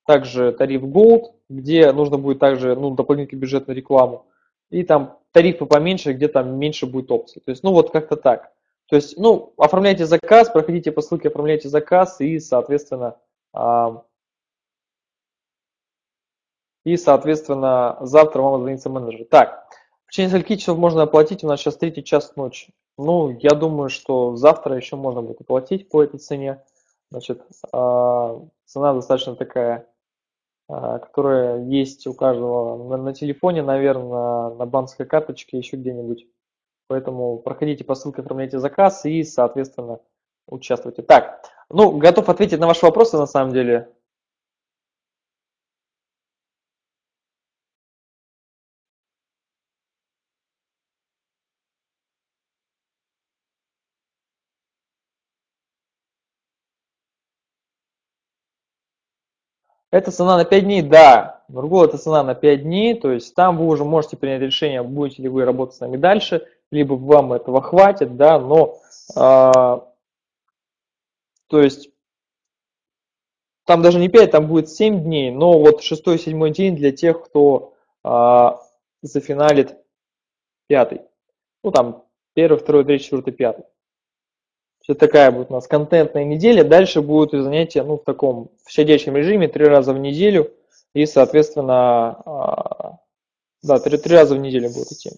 [0.05, 4.25] Также тариф Gold, где нужно будет также ну, дополнительную бюджетную рекламу.
[4.69, 7.41] И там тарифы поменьше, где там меньше будет опций.
[7.43, 8.51] То есть, ну вот как-то так.
[8.87, 13.17] То есть, ну, оформляйте заказ, проходите по ссылке, оформляйте заказ и, соответственно,
[13.51, 14.03] а,
[16.85, 19.25] и, соответственно, завтра вам звонится менеджер.
[19.29, 19.67] Так,
[20.05, 21.43] в течение скольки часов можно оплатить?
[21.43, 22.73] У нас сейчас третий час ночи.
[22.97, 26.63] Ну, я думаю, что завтра еще можно будет оплатить по этой цене.
[27.11, 27.41] Значит,
[27.73, 29.87] а, цена достаточно такая,
[30.69, 36.27] а, которая есть у каждого на, телефоне, наверное, на банковской карточке, еще где-нибудь.
[36.87, 39.99] Поэтому проходите по ссылке, оформляйте заказ и, соответственно,
[40.47, 41.01] участвуйте.
[41.01, 43.89] Так, ну, готов ответить на ваши вопросы, на самом деле.
[59.95, 61.41] Это цена на 5 дней, да.
[61.47, 65.23] Нургул это цена на 5 дней, то есть там вы уже можете принять решение, будете
[65.23, 68.77] ли вы работать с нами дальше, либо вам этого хватит, да, но
[69.15, 69.87] а,
[71.47, 71.91] то есть
[73.63, 77.75] там даже не 5, там будет 7 дней, но вот 6-7 день для тех, кто
[78.03, 78.59] а,
[79.01, 79.77] зафиналит
[80.67, 81.03] пятый.
[81.63, 83.63] Ну там первый, второй, третий, четвертый, пятый.
[84.85, 86.63] Все такая будет у нас контентная неделя.
[86.63, 90.53] Дальше будут занятия ну, в таком в щадящем режиме три раза в неделю.
[90.93, 92.99] И, соответственно, а,
[93.63, 95.09] да, три, три раза в неделю будут идти.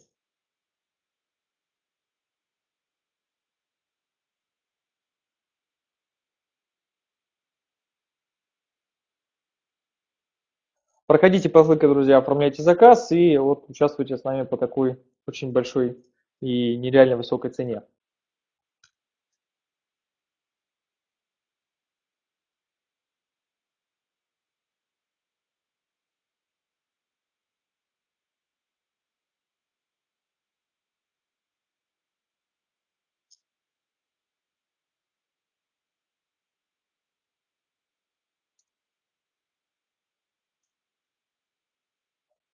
[11.07, 14.97] Проходите по ссылке, друзья, оформляйте заказ и вот участвуйте с нами по такой
[15.27, 15.97] очень большой
[16.39, 17.81] и нереально высокой цене.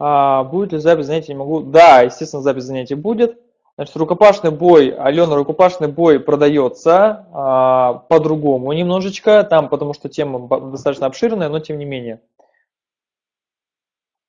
[0.01, 1.32] А, будет ли запись занятий?
[1.32, 1.61] Не могу.
[1.61, 3.38] Да, естественно, запись занятий будет.
[3.76, 11.07] Значит, рукопашный бой, Алена, рукопашный бой продается а, по-другому немножечко, там, потому что тема достаточно
[11.07, 12.20] обширная, но тем не менее.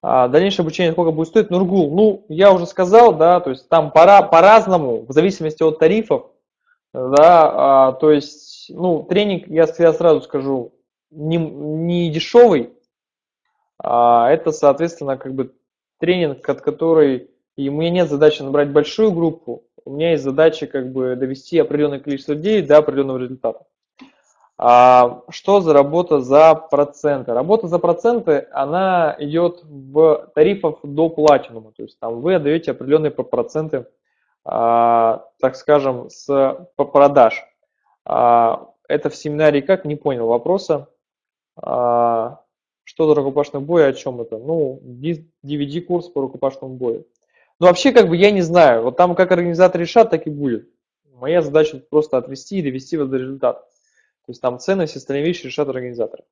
[0.01, 1.49] А, дальнейшее обучение сколько будет стоить?
[1.49, 6.31] Нургул, ну, я уже сказал, да, то есть там пора по-разному, в зависимости от тарифов,
[6.93, 7.51] да,
[7.87, 10.73] а, то есть, ну, тренинг, я, я сразу скажу,
[11.11, 12.73] не, не дешевый,
[13.83, 15.53] а это, соответственно, как бы
[16.01, 20.67] тренинг, от который и у меня нет задачи набрать большую группу, у меня есть задача
[20.67, 23.65] как бы довести определенное количество людей до определенного результата.
[24.57, 27.33] А что за работа за проценты?
[27.33, 33.11] Работа за проценты, она идет в тарифах до платинума, то есть там вы отдаете определенные
[33.11, 33.87] проценты,
[34.45, 37.43] а, так скажем, с продаж.
[38.05, 39.85] А, это в семинаре как?
[39.85, 40.89] Не понял вопроса.
[41.55, 42.40] А,
[42.91, 44.37] что за рукопашный бой, о чем это?
[44.37, 47.07] Ну, DVD-курс по рукопашному бою.
[47.57, 48.83] Ну, вообще, как бы, я не знаю.
[48.83, 50.69] Вот там как организаторы решат, так и будет.
[51.13, 53.61] Моя задача просто отвести и довести вас до результата.
[53.61, 56.25] То есть там ценности, остальные вещи решат организаторы.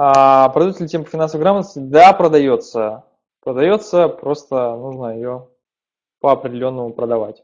[0.00, 1.80] А продается ли тема финансовой грамотности?
[1.80, 3.02] Да, продается.
[3.42, 5.48] Продается, просто нужно ее
[6.20, 7.42] по определенному продавать.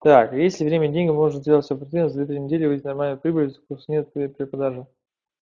[0.00, 3.56] Так, если время деньги, можно сделать все оперативно, за 2-3 недели выйти нормальную прибыль,
[3.86, 4.88] нет при, при продаже.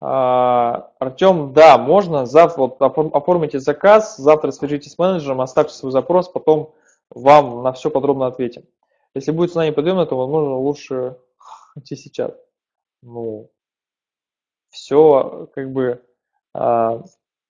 [0.02, 6.28] А, Артем, да, можно, завтра вот, оформите заказ, завтра свяжитесь с менеджером, оставьте свой запрос,
[6.28, 6.74] потом
[7.14, 8.64] вам на все подробно ответим.
[9.14, 11.18] Если будет цена неподъемная, то, возможно, лучше
[11.76, 12.32] идти сейчас.
[13.02, 13.50] Ну,
[14.70, 16.04] все как бы,
[16.54, 17.02] а,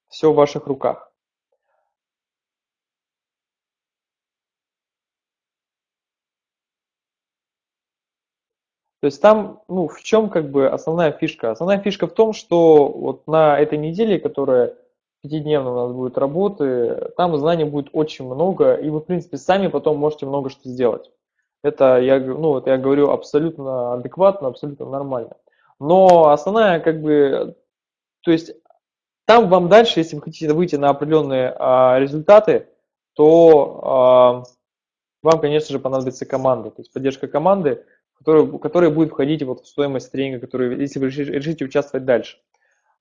[0.09, 1.13] все в ваших руках.
[9.01, 11.51] То есть там, ну, в чем как бы основная фишка?
[11.51, 14.77] Основная фишка в том, что вот на этой неделе, которая
[15.23, 19.69] пятидневно у нас будет работы, там знаний будет очень много, и вы, в принципе, сами
[19.69, 21.11] потом можете много что сделать.
[21.63, 25.37] Это я, ну, вот я говорю абсолютно адекватно, абсолютно нормально.
[25.79, 27.57] Но основная, как бы,
[28.23, 28.53] то есть
[29.27, 32.67] там вам дальше, если вы хотите выйти на определенные а, результаты,
[33.15, 34.43] то а,
[35.23, 37.85] вам, конечно же, понадобится команда, то есть поддержка команды,
[38.19, 42.39] которая, которая будет входить вот в стоимость тренинга, который, если вы решите участвовать дальше.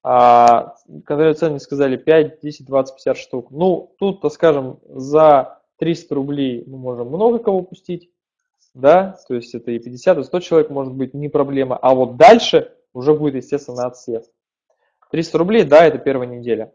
[0.03, 0.75] А,
[1.05, 3.51] которые цены сказали 5, 10, 20, 50 штук.
[3.51, 8.09] Ну, тут, так скажем, за 300 рублей мы можем много кого пустить,
[8.73, 12.17] да, то есть это и 50, и 100 человек может быть не проблема, а вот
[12.17, 14.23] дальше уже будет, естественно, отсев.
[15.11, 16.73] 300 рублей, да, это первая неделя.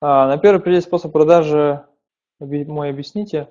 [0.00, 1.84] А, на первый прилет способ продажи
[2.38, 3.48] мой объясните.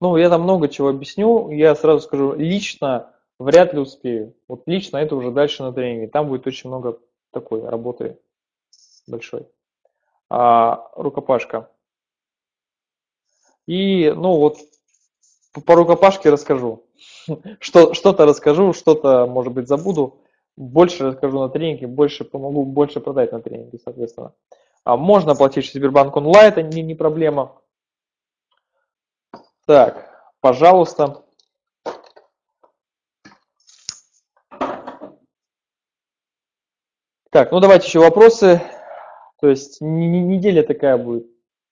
[0.00, 1.50] Ну, я там много чего объясню.
[1.50, 4.34] Я сразу скажу, лично вряд ли успею.
[4.48, 6.08] Вот лично это уже дальше на тренинге.
[6.08, 6.98] Там будет очень много
[7.32, 8.18] такой работы
[9.06, 9.48] большой.
[10.30, 11.68] А, рукопашка.
[13.66, 14.58] И, ну вот,
[15.66, 16.84] по рукопашке расскажу.
[17.60, 20.20] Что, что-то расскажу, что-то, может быть, забуду.
[20.56, 24.34] Больше расскажу на тренинге, больше помогу, больше продать на тренинге, соответственно.
[24.84, 27.60] Можно оплатить через Сбербанк онлайн, это не, не проблема.
[29.66, 30.10] Так,
[30.40, 31.24] пожалуйста.
[37.30, 38.60] Так, ну давайте еще вопросы.
[39.40, 41.26] То есть неделя такая будет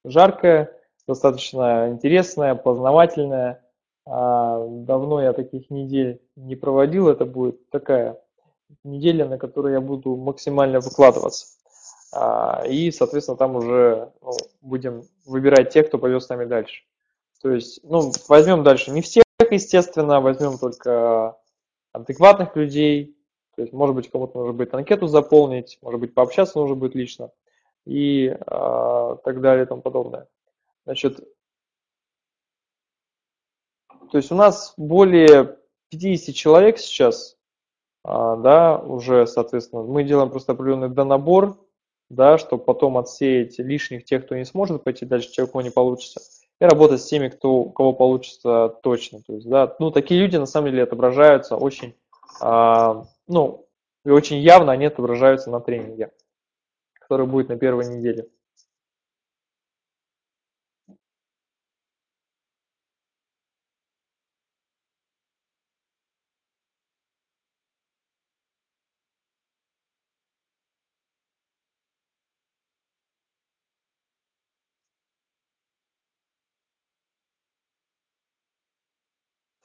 [0.04, 0.72] жаркая,
[1.06, 3.62] достаточно интересная, познавательная.
[4.06, 7.08] А, давно я таких недель не проводил.
[7.08, 8.20] Это будет такая
[8.84, 11.59] неделя, на которой я буду максимально выкладываться.
[12.12, 16.82] А, и, соответственно, там уже ну, будем выбирать тех, кто пойдет с нами дальше.
[17.40, 21.38] То есть, ну, возьмем дальше не все, естественно, возьмем только
[21.92, 23.16] адекватных людей,
[23.56, 27.30] то есть, может быть, кому-то нужно будет анкету заполнить, может быть, пообщаться нужно будет лично
[27.86, 30.28] и э, так далее и тому подобное.
[30.84, 31.20] Значит,
[34.10, 35.58] то есть у нас более
[35.90, 37.36] 50 человек сейчас,
[38.02, 41.58] а, да, уже, соответственно, мы делаем просто определенный донабор,
[42.10, 45.70] да, чтобы потом отсеять лишних тех, кто не сможет пойти дальше, тех, у кого не
[45.70, 46.20] получится,
[46.60, 49.22] и работать с теми, кто, у кого получится точно.
[49.26, 51.94] То есть, да, ну, такие люди на самом деле отображаются очень,
[52.40, 53.66] а, ну,
[54.04, 56.10] и очень явно они отображаются на тренинге,
[57.00, 58.26] который будет на первой неделе.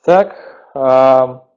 [0.06, 0.36] Так,
[0.76, 1.48] а,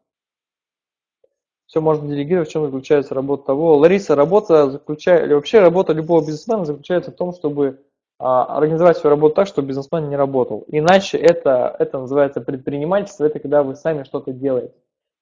[1.67, 3.77] все можно делегировать, в чем заключается работа того.
[3.77, 7.85] Лариса, работа заключается, или вообще работа любого бизнесмена заключается в том, чтобы
[8.19, 10.65] а, организовать свою работу так, чтобы бизнесмен не работал.
[10.69, 14.73] Иначе это, это называется предпринимательство, это когда вы сами что-то делаете.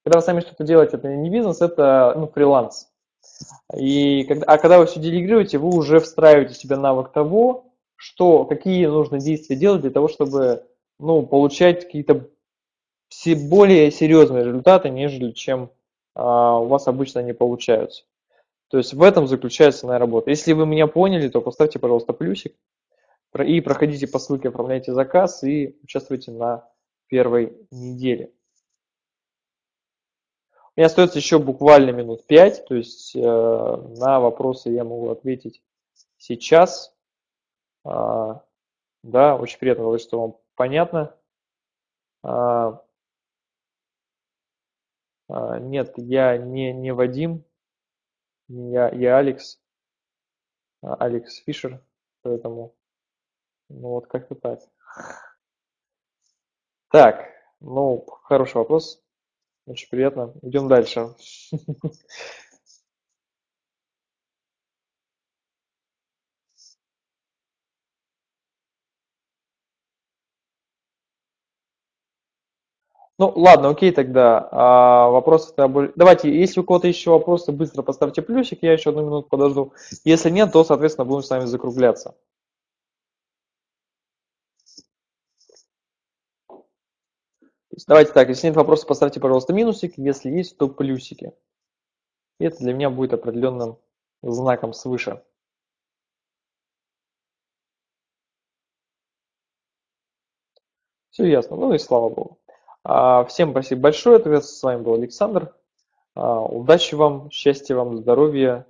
[0.05, 2.87] Когда вы сами что-то делаете, это не бизнес, это ну, фриланс.
[3.75, 8.85] И, а когда вы все делегируете, вы уже встраиваете в себя навык того, что, какие
[8.85, 10.63] нужно действия делать для того, чтобы
[10.97, 12.29] ну, получать какие-то
[13.09, 15.71] все более серьезные результаты, нежели чем
[16.15, 18.03] а, у вас обычно они получаются.
[18.69, 20.29] То есть в этом заключается моя работа.
[20.29, 22.55] Если вы меня поняли, то поставьте, пожалуйста, плюсик
[23.39, 26.67] и проходите по ссылке, оформляйте заказ и участвуйте на
[27.07, 28.31] первой неделе.
[30.75, 35.63] У меня остается еще буквально минут 5, то есть э, на вопросы я могу ответить
[36.17, 36.95] сейчас.
[37.83, 38.43] А,
[39.03, 41.15] да, очень приятно, что вам понятно.
[42.21, 42.81] А,
[45.29, 47.43] нет, я не, не Вадим,
[48.47, 49.59] я, я Алекс,
[50.81, 51.81] а, Алекс Фишер,
[52.21, 52.75] поэтому,
[53.69, 54.61] ну вот как-то так.
[56.89, 57.29] Так,
[57.59, 59.01] ну, хороший вопрос,
[59.65, 60.33] очень приятно.
[60.41, 61.13] Идем дальше.
[73.19, 74.47] Ну, ладно, окей тогда.
[74.51, 75.91] А, вопросы -то...
[75.95, 79.73] Давайте, если у кого-то еще вопросы, быстро поставьте плюсик, я еще одну минуту подожду.
[80.03, 82.15] Если нет, то, соответственно, будем с вами закругляться.
[87.87, 91.31] Давайте так, если нет вопросов, поставьте, пожалуйста, минусик, если есть, то плюсики.
[92.39, 93.77] И это для меня будет определенным
[94.21, 95.23] знаком свыше.
[101.09, 102.39] Все ясно, ну и слава богу.
[102.89, 104.41] А, всем спасибо большое.
[104.41, 105.53] С вами был Александр.
[106.15, 108.65] А, удачи вам, счастья вам, здоровья,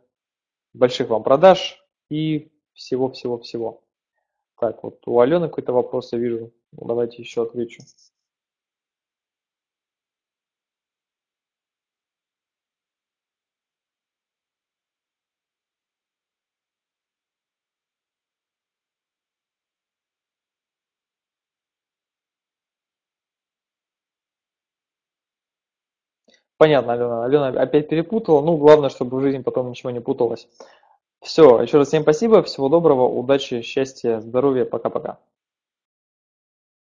[0.73, 3.83] больших вам продаж и всего-всего-всего.
[4.59, 6.51] Так, вот у Алены какой-то вопрос я вижу.
[6.71, 7.83] Ну, давайте еще отвечу.
[26.57, 27.25] Понятно, Алена.
[27.25, 28.41] Алена опять перепутала.
[28.41, 30.47] Ну, главное, чтобы в жизни потом ничего не путалось.
[31.21, 35.17] Все, еще раз всем спасибо, всего доброго, удачи, счастья, здоровья, пока-пока.